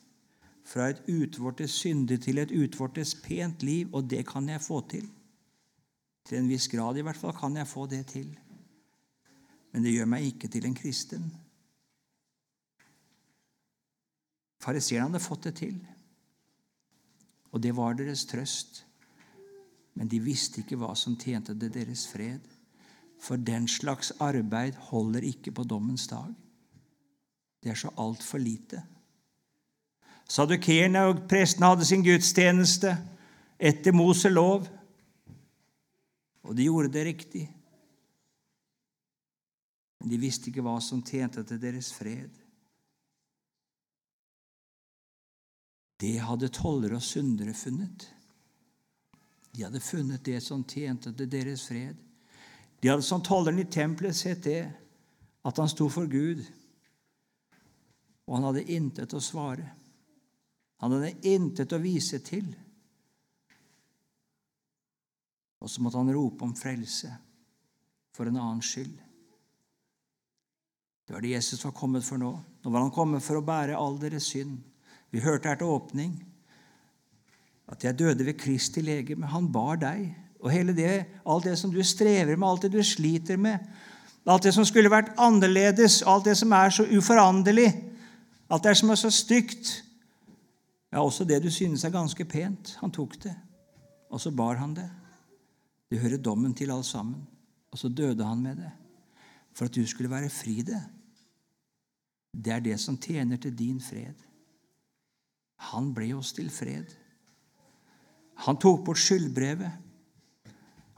Fra 0.64 0.90
et 0.92 1.02
utvortes 1.10 1.74
synde 1.82 2.18
til 2.22 2.38
et 2.38 2.52
utvortes 2.54 3.16
pent 3.24 3.64
liv, 3.64 3.90
og 3.94 4.10
det 4.10 4.26
kan 4.28 4.50
jeg 4.50 4.62
få 4.62 4.82
til. 4.90 5.08
Til 6.26 6.38
en 6.38 6.50
viss 6.50 6.68
grad 6.72 6.98
i 6.98 7.06
hvert 7.06 7.18
fall 7.18 7.34
kan 7.36 7.58
jeg 7.58 7.68
få 7.68 7.88
det 7.90 8.06
til. 8.14 8.30
Men 9.72 9.84
det 9.84 9.96
gjør 9.96 10.12
meg 10.14 10.28
ikke 10.28 10.52
til 10.52 10.68
en 10.68 10.78
kristen. 10.78 11.32
Fariseerne 14.62 15.10
hadde 15.10 15.24
fått 15.26 15.48
det 15.48 15.56
til, 15.58 15.78
og 17.52 17.64
det 17.64 17.74
var 17.76 17.96
deres 17.98 18.28
trøst. 18.30 18.84
Men 19.98 20.08
de 20.08 20.22
visste 20.24 20.62
ikke 20.62 20.78
hva 20.80 20.94
som 20.96 21.18
tjente 21.20 21.56
det 21.58 21.74
deres 21.74 22.06
fred. 22.08 22.46
For 23.22 23.38
den 23.38 23.68
slags 23.68 24.14
arbeid 24.24 24.78
holder 24.90 25.26
ikke 25.28 25.52
på 25.52 25.66
dommens 25.68 26.08
dag. 26.08 26.32
Det 27.62 27.74
er 27.74 27.78
så 27.78 27.92
altfor 28.00 28.42
lite. 28.42 28.82
Sadukeerne 30.32 31.02
og 31.10 31.26
prestene 31.28 31.74
hadde 31.74 31.88
sin 31.88 32.04
gudstjeneste 32.06 32.94
etter 33.60 33.96
Mose 33.96 34.30
lov, 34.32 34.68
og 36.48 36.56
de 36.56 36.68
gjorde 36.70 36.94
det 36.94 37.04
riktig. 37.10 37.42
Men 40.00 40.14
de 40.14 40.20
visste 40.22 40.50
ikke 40.50 40.64
hva 40.66 40.78
som 40.82 41.04
tjente 41.06 41.44
til 41.46 41.60
deres 41.62 41.92
fred. 41.94 42.32
Det 46.02 46.16
hadde 46.24 46.50
tollere 46.56 46.98
og 46.98 47.06
syndere 47.06 47.54
funnet. 47.54 48.08
De 49.52 49.66
hadde 49.68 49.84
funnet 49.84 50.24
det 50.26 50.40
som 50.42 50.64
tjente 50.64 51.12
til 51.14 51.30
deres 51.30 51.68
fred. 51.68 52.00
De 52.82 52.90
hadde 52.90 53.06
som 53.06 53.22
tolleren 53.22 53.62
i 53.62 53.68
tempelet 53.70 54.18
sett 54.18 54.48
det, 54.48 54.64
at 55.46 55.60
han 55.60 55.70
sto 55.70 55.90
for 55.92 56.10
Gud, 56.10 56.42
og 58.26 58.36
han 58.38 58.48
hadde 58.48 58.68
intet 58.74 59.14
å 59.14 59.22
svare. 59.22 59.68
Han 60.82 60.96
hadde 60.96 61.14
intet 61.30 61.74
å 61.74 61.82
vise 61.82 62.20
til. 62.26 62.48
Og 65.62 65.70
så 65.70 65.84
måtte 65.84 66.02
han 66.02 66.10
rope 66.14 66.46
om 66.46 66.56
frelse 66.58 67.12
for 68.16 68.28
en 68.28 68.40
annens 68.42 68.72
skyld. 68.74 68.96
Det 71.06 71.14
var 71.14 71.22
det 71.22 71.36
Jesus 71.36 71.62
var 71.66 71.76
kommet 71.78 72.06
for 72.06 72.18
nå. 72.22 72.32
Nå 72.64 72.74
var 72.74 72.86
han 72.86 72.94
kommet 72.94 73.24
for 73.26 73.38
å 73.38 73.46
bære 73.46 73.78
all 73.78 74.00
deres 74.02 74.32
synd. 74.34 74.58
Vi 75.12 75.22
hørte 75.22 75.52
her 75.52 75.60
til 75.60 75.70
åpning 75.70 76.16
at 77.72 77.84
jeg 77.86 78.00
døde 78.00 78.26
ved 78.26 78.40
Kristi 78.40 78.82
legeme. 78.84 79.30
Han 79.30 79.52
bar 79.54 79.78
deg. 79.82 80.10
Og 80.42 80.50
hele 80.50 80.74
det, 80.74 81.06
alt 81.30 81.46
det 81.46 81.58
som 81.60 81.70
du 81.70 81.84
strever 81.86 82.34
med, 82.34 82.48
alt 82.48 82.66
det 82.66 82.72
du 82.74 82.82
sliter 82.84 83.38
med, 83.38 83.62
alt 84.26 84.48
det 84.48 84.54
som 84.56 84.66
skulle 84.66 84.90
vært 84.90 85.14
annerledes, 85.22 86.02
alt 86.10 86.26
det 86.26 86.34
som 86.40 86.54
er 86.58 86.74
så 86.74 86.88
uforanderlig, 86.90 87.70
alt 88.50 88.66
det 88.66 88.74
som 88.80 88.90
er 88.90 88.98
så 88.98 89.12
stygt 89.14 89.76
Ja, 90.92 91.00
også 91.00 91.24
det 91.24 91.40
du 91.44 91.50
synes 91.52 91.84
er 91.84 91.94
ganske 91.94 92.26
pent. 92.26 92.76
Han 92.82 92.92
tok 92.92 93.16
det, 93.24 93.36
og 94.10 94.22
så 94.22 94.32
bar 94.32 94.60
han 94.60 94.74
det. 94.76 94.90
Det 95.92 96.00
hører 96.00 96.18
dommen 96.18 96.54
til 96.54 96.72
alt 96.72 96.86
sammen. 96.86 97.28
Og 97.72 97.80
så 97.80 97.88
døde 97.88 98.26
han 98.26 98.42
med 98.44 98.56
det 98.56 98.72
for 99.56 99.66
at 99.66 99.76
du 99.76 99.88
skulle 99.88 100.12
være 100.12 100.30
fri 100.30 100.62
det. 100.62 100.80
Det 102.32 102.54
er 102.54 102.60
det 102.60 102.80
som 102.80 102.98
tjener 102.98 103.38
til 103.38 103.56
din 103.58 103.82
fred. 103.84 104.16
Han 105.72 105.94
ble 105.94 106.14
oss 106.16 106.32
til 106.34 106.50
fred. 106.50 106.88
Han 108.46 108.58
tok 108.58 108.86
bort 108.86 109.00
skyldbrevet. 109.00 109.72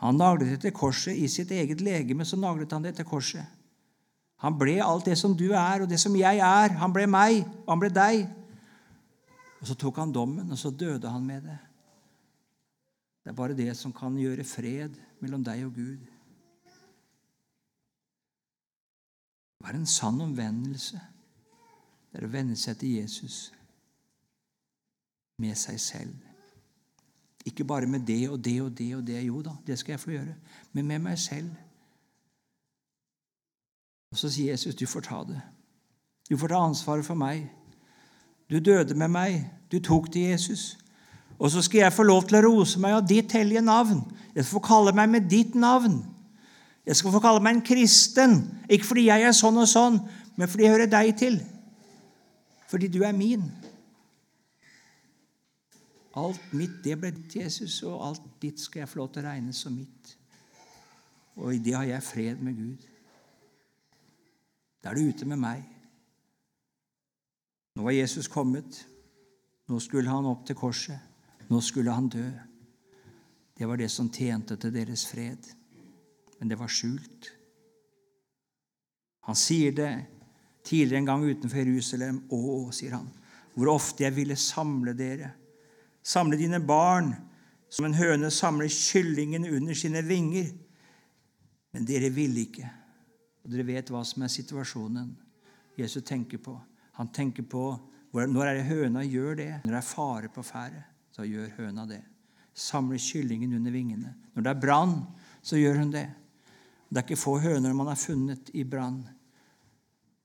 Han 0.04 0.20
naglet 0.20 0.54
etter 0.54 0.72
korset. 0.76 1.18
I 1.18 1.28
sitt 1.28 1.52
eget 1.52 1.82
legeme 1.82 2.26
så 2.26 2.38
naglet 2.40 2.72
han 2.72 2.86
det 2.86 2.94
etter 2.94 3.08
korset. 3.08 3.44
Han 4.44 4.58
ble 4.60 4.78
alt 4.84 5.08
det 5.08 5.18
som 5.18 5.36
du 5.38 5.50
er, 5.52 5.84
og 5.84 5.90
det 5.90 6.00
som 6.00 6.16
jeg 6.16 6.40
er. 6.44 6.78
Han 6.80 6.94
ble 6.94 7.08
meg, 7.08 7.44
og 7.64 7.74
han 7.74 7.82
ble 7.82 7.90
deg. 7.96 8.26
Og 9.64 9.68
Så 9.68 9.78
tok 9.80 10.02
han 10.02 10.12
dommen, 10.12 10.52
og 10.52 10.58
så 10.60 10.74
døde 10.76 11.08
han 11.10 11.24
med 11.24 11.46
det. 11.48 11.58
Det 13.24 13.32
er 13.32 13.36
bare 13.38 13.56
det 13.56 13.70
som 13.80 13.94
kan 13.96 14.18
gjøre 14.20 14.44
fred 14.44 14.98
mellom 15.24 15.44
deg 15.44 15.62
og 15.64 15.78
Gud. 15.78 16.02
Det 19.56 19.64
var 19.64 19.80
en 19.80 19.88
sann 19.88 20.20
omvendelse. 20.22 21.00
Det 22.12 22.20
er 22.20 22.28
å 22.28 22.34
venne 22.34 22.60
seg 22.60 22.76
til 22.82 22.98
Jesus 22.98 23.54
med 25.40 25.56
seg 25.56 25.80
selv. 25.80 26.20
Ikke 27.48 27.64
bare 27.64 27.88
med 27.88 28.04
det 28.04 28.28
og 28.28 28.44
det 28.44 28.60
og 28.62 28.76
det 28.76 28.92
og 28.98 29.08
det. 29.08 29.24
Jo 29.24 29.40
da, 29.48 29.56
det 29.64 29.80
skal 29.80 29.96
jeg 29.96 30.04
få 30.04 30.12
gjøre. 30.18 30.36
Men 30.76 30.92
med 30.92 31.08
meg 31.08 31.20
selv. 31.20 31.56
Og 34.12 34.20
så 34.20 34.28
sier 34.28 34.52
Jesus, 34.52 34.76
du 34.76 34.84
får 34.88 35.08
ta 35.08 35.24
det. 35.32 35.40
Du 36.28 36.36
får 36.38 36.52
ta 36.52 36.66
ansvaret 36.68 37.08
for 37.08 37.16
meg. 37.16 37.48
Du 38.54 38.60
døde 38.62 38.94
med 38.94 39.10
meg. 39.10 39.40
Du 39.72 39.80
tok 39.82 40.12
til 40.14 40.30
Jesus. 40.30 40.78
Og 41.40 41.50
så 41.52 41.62
skal 41.66 41.80
jeg 41.80 41.94
få 41.94 42.04
lov 42.06 42.28
til 42.30 42.38
å 42.38 42.44
rose 42.46 42.80
meg 42.80 42.94
av 42.94 43.08
ditt 43.10 43.34
hellige 43.34 43.64
navn. 43.66 44.04
Jeg 44.36 44.46
skal 44.46 44.60
få 44.60 44.62
kalle 44.68 44.94
meg 44.94 45.10
med 45.10 45.26
ditt 45.32 45.56
navn. 45.58 46.04
Jeg 46.86 47.00
skal 47.00 47.16
få 47.16 47.22
kalle 47.24 47.42
meg 47.42 47.58
en 47.58 47.66
kristen, 47.66 48.38
ikke 48.70 48.90
fordi 48.92 49.08
jeg 49.08 49.26
er 49.26 49.36
sånn 49.36 49.58
og 49.58 49.70
sånn, 49.72 50.02
men 50.36 50.50
fordi 50.52 50.66
jeg 50.66 50.74
hører 50.76 50.92
deg 50.92 51.14
til. 51.18 51.38
Fordi 52.70 52.90
du 52.92 53.00
er 53.08 53.16
min. 53.16 53.46
Alt 56.20 56.54
mitt, 56.54 56.82
det 56.84 57.00
ble 57.00 57.14
ditt, 57.16 57.40
Jesus, 57.40 57.80
og 57.88 58.04
alt 58.10 58.26
ditt 58.44 58.62
skal 58.62 58.84
jeg 58.84 58.92
få 58.92 59.00
lov 59.00 59.14
til 59.14 59.24
å 59.24 59.30
regne 59.32 59.56
som 59.56 59.74
mitt. 59.74 60.16
Og 61.40 61.56
i 61.56 61.62
det 61.64 61.74
har 61.74 61.88
jeg 61.88 62.06
fred 62.06 62.44
med 62.44 62.60
Gud. 62.60 62.90
Da 64.84 64.92
er 64.92 65.00
du 65.00 65.08
ute 65.10 65.26
med 65.26 65.42
meg. 65.42 65.64
Nå 67.76 67.84
var 67.84 67.96
Jesus 67.96 68.28
kommet. 68.28 68.86
Nå 69.70 69.80
skulle 69.80 70.12
han 70.12 70.28
opp 70.30 70.46
til 70.48 70.58
korset. 70.58 71.00
Nå 71.50 71.62
skulle 71.62 71.94
han 71.94 72.10
dø. 72.12 72.26
Det 73.58 73.68
var 73.70 73.78
det 73.78 73.90
som 73.92 74.12
tjente 74.14 74.58
til 74.58 74.74
deres 74.74 75.06
fred. 75.10 75.50
Men 76.40 76.52
det 76.52 76.60
var 76.60 76.72
skjult. 76.72 77.32
Han 79.24 79.38
sier 79.40 79.72
det 79.72 79.92
tidligere 80.68 81.02
en 81.02 81.10
gang 81.10 81.24
utenfor 81.24 81.64
Jerusalem. 81.64 82.24
Å, 82.30 82.72
sier 82.76 82.98
han, 82.98 83.08
hvor 83.56 83.72
ofte 83.74 84.06
jeg 84.06 84.16
ville 84.18 84.40
samle 84.40 84.96
dere 84.98 85.34
Samle 86.04 86.36
dine 86.36 86.58
barn 86.60 87.14
som 87.72 87.86
en 87.88 87.96
høne 87.96 88.28
samler 88.28 88.68
kyllingen 88.68 89.46
under 89.48 89.78
sine 89.78 90.02
vinger. 90.04 90.50
Men 91.72 91.86
dere 91.88 92.10
ville 92.12 92.44
ikke. 92.44 92.68
Og 93.44 93.54
dere 93.54 93.64
vet 93.70 93.88
hva 93.88 94.02
som 94.04 94.26
er 94.26 94.34
situasjonen 94.34 95.14
Jesus 95.80 96.04
tenker 96.04 96.42
på. 96.44 96.58
Han 97.00 97.10
tenker 97.14 97.46
på 97.50 97.66
når 98.14 98.46
er 98.46 98.58
det 98.60 98.66
høna 98.68 99.02
gjør 99.08 99.38
det? 99.40 99.52
Når 99.64 99.72
det 99.72 99.80
er 99.80 99.88
fare 99.88 100.30
på 100.30 100.44
ferde, 100.46 100.84
så 101.12 101.26
gjør 101.26 101.56
høna 101.58 101.88
det. 101.90 102.04
Samler 102.54 103.02
kyllingen 103.02 103.56
under 103.58 103.74
vingene. 103.74 104.12
Når 104.36 104.46
det 104.46 104.52
er 104.52 104.60
brann, 104.62 105.00
så 105.42 105.58
gjør 105.58 105.80
hun 105.82 105.94
det. 105.96 106.06
Det 106.90 107.02
er 107.02 107.08
ikke 107.08 107.18
få 107.18 107.40
høner 107.42 107.74
man 107.74 107.90
har 107.90 107.98
funnet 107.98 108.52
i 108.54 108.62
brann. 108.70 109.00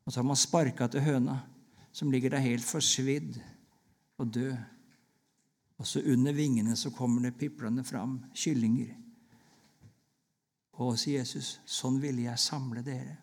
Og 0.04 0.12
så 0.12 0.20
har 0.20 0.28
man 0.28 0.36
sparka 0.36 0.88
til 0.92 1.06
høna, 1.06 1.38
som 1.92 2.12
ligger 2.12 2.34
der 2.34 2.44
helt 2.44 2.64
forsvidd 2.64 3.38
og 4.20 4.34
død. 4.34 4.52
Og 5.78 5.86
så 5.86 6.02
under 6.04 6.36
vingene 6.36 6.76
så 6.76 6.92
kommer 6.92 7.24
det 7.24 7.38
piplende 7.40 7.84
fram 7.88 8.18
kyllinger. 8.36 8.92
Og 10.78 10.98
sier 11.00 11.22
Jesus, 11.22 11.56
sånn 11.64 11.96
ville 12.02 12.26
jeg 12.26 12.42
samle 12.42 12.84
dere. 12.84 13.16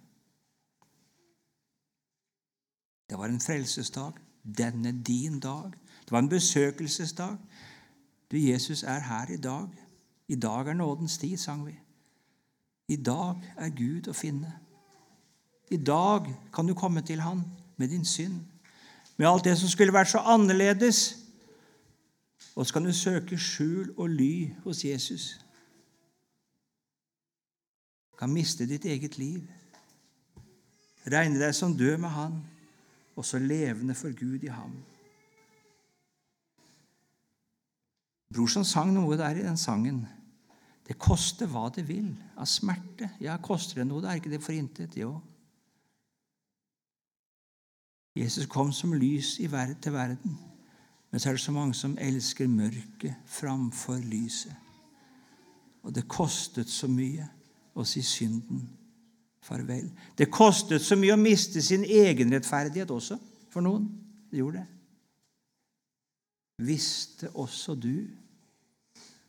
Det 3.10 3.18
var 3.18 3.26
en 3.26 3.42
frelsesdag. 3.42 4.12
Denne 4.58 4.92
din 5.04 5.40
dag. 5.40 5.72
Det 6.06 6.12
var 6.12 6.20
en 6.20 6.30
besøkelsesdag. 6.30 7.38
Du, 8.32 8.38
Jesus 8.38 8.84
er 8.84 9.00
her 9.00 9.34
i 9.34 9.38
dag. 9.38 9.68
I 10.28 10.36
dag 10.36 10.68
er 10.68 10.74
nådens 10.74 11.18
tid, 11.18 11.38
sang 11.38 11.66
vi. 11.68 11.80
I 12.88 12.96
dag 12.96 13.42
er 13.58 13.70
Gud 13.70 14.08
å 14.08 14.14
finne. 14.14 14.54
I 15.72 15.78
dag 15.78 16.30
kan 16.54 16.68
du 16.68 16.74
komme 16.74 17.02
til 17.02 17.22
Han 17.22 17.42
med 17.78 17.90
din 17.90 18.06
synd, 18.06 18.42
med 19.18 19.28
alt 19.28 19.44
det 19.44 19.58
som 19.58 19.70
skulle 19.70 19.94
vært 19.94 20.12
så 20.12 20.22
annerledes 20.22 21.26
og 22.56 22.68
så 22.68 22.74
kan 22.74 22.86
du 22.86 22.94
søke 22.94 23.38
skjul 23.38 23.94
og 23.98 24.10
ly 24.10 24.54
hos 24.64 24.86
Jesus. 24.86 25.40
Du 28.12 28.18
kan 28.18 28.32
miste 28.32 28.68
ditt 28.68 28.86
eget 28.86 29.18
liv. 29.18 29.44
Regne 31.12 31.40
deg 31.40 31.56
som 31.56 31.76
død 31.78 31.98
med 31.98 32.10
Han, 32.10 32.38
og 33.16 33.26
så 33.26 33.40
levende 33.40 33.96
for 33.96 34.14
Gud 34.20 34.44
i 34.44 34.52
ham. 34.52 34.74
Brorsan 38.34 38.66
sang 38.68 38.92
noe 38.94 39.18
der 39.18 39.38
i 39.40 39.46
den 39.46 39.58
sangen. 39.58 40.04
Det 40.86 40.98
koster 41.02 41.48
hva 41.50 41.70
det 41.74 41.86
vil 41.88 42.12
av 42.38 42.50
smerte. 42.50 43.10
Ja, 43.24 43.38
koster 43.42 43.82
det 43.82 43.88
noe, 43.90 44.04
det 44.04 44.12
er 44.12 44.20
ikke 44.20 44.34
det 44.34 44.44
for 44.44 44.54
intet. 44.54 44.98
Jo. 45.00 45.16
Jesus 48.16 48.48
kom 48.48 48.72
som 48.72 48.94
lys 48.94 49.38
verden, 49.52 49.80
til 49.82 49.94
verden. 49.94 50.38
Men 51.12 51.20
så 51.20 51.30
er 51.30 51.38
det 51.38 51.42
så 51.42 51.52
mange 51.52 51.74
som 51.74 51.98
elsker 52.00 52.48
mørket 52.48 53.16
framfor 53.26 53.98
lyset. 54.04 54.56
Og 55.84 55.96
det 55.96 56.08
kostet 56.10 56.70
så 56.70 56.88
mye 56.92 57.28
å 57.76 57.84
si 57.88 58.02
synden 58.02 58.66
farvel. 59.46 59.92
Det 60.18 60.32
kostet 60.34 60.82
så 60.82 60.98
mye 60.98 61.16
å 61.16 61.22
miste 61.22 61.62
sin 61.64 61.86
egen 61.86 62.34
rettferdighet 62.34 62.92
også 62.92 63.20
for 63.54 63.66
noen. 63.66 63.88
Det 64.32 64.42
gjorde 64.42 64.64
det. 64.64 64.72
Visste 66.66 67.30
også 67.36 67.76
du, 67.76 68.08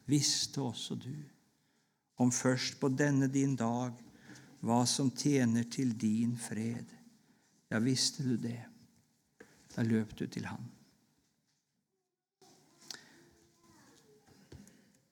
visste 0.06 0.62
også 0.62 0.94
du, 0.94 1.14
om 2.22 2.30
først 2.32 2.78
på 2.80 2.88
denne 2.94 3.26
din 3.28 3.56
dag 3.58 3.96
hva 4.66 4.84
som 4.88 5.10
tjener 5.10 5.66
til 5.70 5.90
din 5.98 6.36
fred. 6.38 6.86
Ja, 7.70 7.82
visste 7.82 8.22
du 8.22 8.36
det, 8.38 8.60
da 9.74 9.82
løp 9.82 10.14
du 10.18 10.24
til 10.30 10.46
Han. 10.46 10.70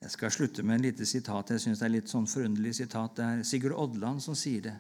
Jeg 0.05 0.13
skal 0.13 0.31
slutte 0.31 0.63
med 0.63 0.75
en 0.77 0.85
lite 0.85 1.07
sitat. 1.07 1.51
Jeg 1.51 1.61
synes 1.61 1.79
Det 1.79 1.85
er 1.87 1.95
litt 1.97 2.11
sånn 2.13 2.27
forunderlig 2.29 2.75
sitat. 2.77 3.17
Det 3.17 3.25
er 3.25 3.43
Sigurd 3.43 3.73
Odland 3.73 4.21
som 4.23 4.37
sier 4.37 4.61
det. 4.67 4.75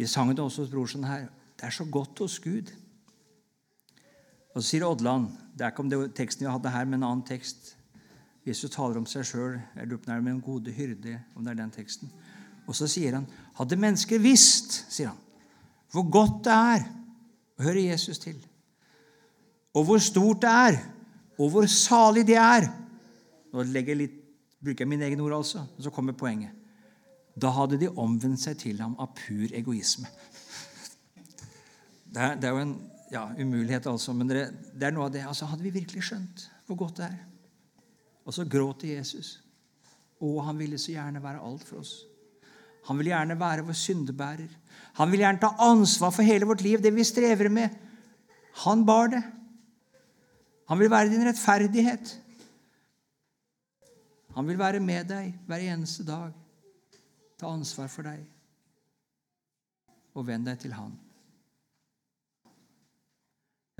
Vi 0.00 0.06
sang 0.08 0.30
det 0.32 0.40
også 0.40 0.62
hos 0.62 0.70
brorsen 0.72 1.04
her. 1.04 1.26
Det 1.60 1.66
er 1.68 1.74
så 1.76 1.84
godt 1.84 2.22
hos 2.22 2.38
Gud. 2.40 2.70
Og 4.54 4.62
så 4.62 4.68
sier 4.70 4.86
Oddland 4.88 5.28
Det 5.52 5.66
er 5.66 5.74
ikke 5.74 5.82
om 5.84 5.90
det 5.90 5.98
teksten 6.16 6.46
vi 6.46 6.52
hadde 6.52 6.70
her, 6.72 6.86
men 6.88 7.02
en 7.02 7.08
annen 7.10 7.26
tekst. 7.26 7.74
Jesus 8.46 8.72
taler 8.72 8.96
om 8.96 9.04
seg 9.06 9.26
sjøl. 9.28 9.58
Jeg 9.76 9.90
lurer 9.90 10.00
på 10.00 10.10
er 10.14 10.22
med 10.24 10.32
en 10.32 10.40
gode 10.40 10.72
hyrde, 10.72 11.18
om 11.36 11.44
det 11.44 11.52
er 11.52 11.58
den 11.58 11.74
teksten. 11.74 12.08
Og 12.66 12.76
så 12.78 12.88
sier 12.88 13.18
han 13.18 13.26
Hadde 13.58 13.76
mennesker 13.76 14.22
visst, 14.22 14.78
sier 14.88 15.10
han, 15.10 15.18
hvor 15.92 16.06
godt 16.08 16.38
det 16.46 16.54
er 16.54 16.86
å 17.58 17.66
høre 17.66 17.82
Jesus 17.90 18.22
til, 18.22 18.38
og 19.76 19.84
hvor 19.84 20.00
stort 20.00 20.40
det 20.40 20.54
er, 20.54 20.78
og 21.36 21.50
hvor 21.52 21.68
salig 21.68 22.24
det 22.26 22.38
er 22.40 22.70
Nå 23.50 23.66
legger 23.66 23.92
jeg 23.92 23.98
litt, 23.98 24.16
bruker 24.62 24.86
jeg 24.86 24.92
mine 24.92 25.04
egne 25.04 25.24
ord, 25.26 25.40
altså, 25.42 25.66
og 25.76 25.82
så 25.84 25.90
kommer 25.92 26.14
poenget. 26.16 26.59
Da 27.40 27.52
hadde 27.56 27.78
de 27.80 27.88
omvendt 27.88 28.42
seg 28.42 28.58
til 28.60 28.80
ham 28.82 28.96
av 29.00 29.14
pur 29.16 29.52
egoisme. 29.56 30.08
Det 32.10 32.20
er, 32.20 32.34
det 32.36 32.48
er 32.48 32.56
jo 32.56 32.62
en 32.64 32.76
ja, 33.12 33.24
umulighet, 33.38 33.86
altså, 33.86 34.12
men 34.16 34.30
det, 34.30 34.44
det 34.74 34.88
er 34.88 34.94
noe 34.94 35.06
av 35.08 35.14
det. 35.14 35.22
Altså, 35.26 35.48
hadde 35.50 35.66
vi 35.66 35.74
virkelig 35.80 36.08
skjønt 36.10 36.48
hvor 36.66 36.78
godt 36.84 37.00
det 37.00 37.08
er? 37.08 37.18
Og 38.26 38.34
så 38.36 38.44
gråter 38.46 38.92
Jesus. 38.92 39.40
Å, 40.20 40.28
han 40.46 40.58
ville 40.60 40.78
så 40.78 40.92
gjerne 40.92 41.22
være 41.22 41.42
alt 41.42 41.64
for 41.66 41.80
oss. 41.82 41.94
Han 42.86 42.98
vil 43.00 43.10
gjerne 43.10 43.38
være 43.40 43.64
vår 43.66 43.78
syndebærer. 43.78 44.50
Han 45.00 45.10
vil 45.10 45.24
gjerne 45.24 45.42
ta 45.42 45.50
ansvar 45.66 46.12
for 46.14 46.26
hele 46.26 46.46
vårt 46.48 46.62
liv, 46.64 46.80
det 46.82 46.92
vi 46.94 47.06
strever 47.06 47.50
med. 47.52 47.74
Han 48.66 48.84
bar 48.86 49.10
det. 49.14 49.22
Han 50.70 50.78
vil 50.78 50.90
være 50.92 51.10
din 51.10 51.26
rettferdighet. 51.26 52.12
Han 54.36 54.46
vil 54.46 54.58
være 54.58 54.80
med 54.82 55.08
deg 55.10 55.34
hver 55.48 55.66
eneste 55.72 56.06
dag. 56.06 56.30
Ta 57.40 57.48
ansvar 57.48 57.88
for 57.88 58.04
deg. 58.04 58.26
Og 60.12 60.26
venn 60.28 60.44
deg 60.44 60.58
til 60.60 60.74
Han. 60.76 60.92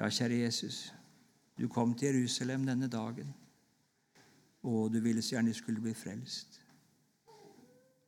Ja, 0.01 0.09
kjære 0.09 0.38
Jesus, 0.46 0.87
du 1.59 1.66
kom 1.68 1.92
til 1.92 2.14
Jerusalem 2.14 2.64
denne 2.64 2.88
dagen, 2.88 3.35
og 4.64 4.88
du 4.92 4.96
ville 5.05 5.20
så 5.20 5.35
gjerne 5.35 5.53
skulle 5.53 5.83
bli 5.85 5.92
frelst. 5.92 6.57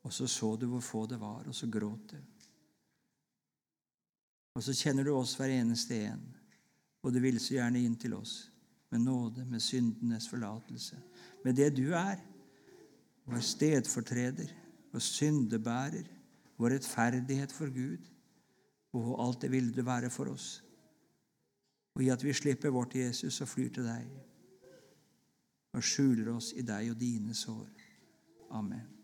Og 0.02 0.12
så 0.12 0.26
så 0.26 0.54
du 0.56 0.70
hvor 0.70 0.80
få 0.80 1.02
det 1.06 1.20
var, 1.20 1.44
og 1.44 1.54
så 1.54 1.68
gråt 1.68 2.14
du. 2.14 2.16
Og 4.56 4.64
så 4.64 4.72
kjenner 4.72 5.04
du 5.04 5.12
oss 5.14 5.34
hver 5.36 5.52
eneste 5.52 6.00
en, 6.06 6.24
og 7.02 7.12
du 7.12 7.20
ville 7.20 7.40
så 7.40 7.58
gjerne 7.58 7.84
inn 7.84 7.98
til 8.00 8.16
oss 8.16 8.48
med 8.92 9.04
nåde, 9.04 9.44
med 9.44 9.60
syndenes 9.60 10.28
forlatelse, 10.28 10.96
med 11.44 11.56
det 11.60 11.70
du 11.76 11.92
er, 11.96 12.20
vår 13.28 13.40
stedfortreder, 13.40 14.61
vår 14.92 15.02
syndebærer, 15.02 16.08
vår 16.58 16.76
rettferdighet 16.76 17.52
for 17.52 17.72
Gud, 17.72 18.10
og 18.92 19.16
alt 19.24 19.42
det 19.42 19.50
ville 19.50 19.72
du 19.72 19.82
være 19.82 20.10
for 20.12 20.30
oss 20.32 20.60
og 21.94 22.02
i 22.02 22.08
at 22.08 22.24
vi 22.24 22.32
slipper 22.32 22.72
vårt 22.72 22.94
Jesus 22.94 23.40
og 23.40 23.48
flyr 23.48 23.68
til 23.72 23.88
deg 23.88 24.08
og 25.72 25.84
skjuler 25.84 26.32
oss 26.34 26.52
i 26.56 26.64
deg 26.68 26.90
og 26.92 26.98
dine 27.00 27.34
sår. 27.36 27.68
Amen. 28.52 29.01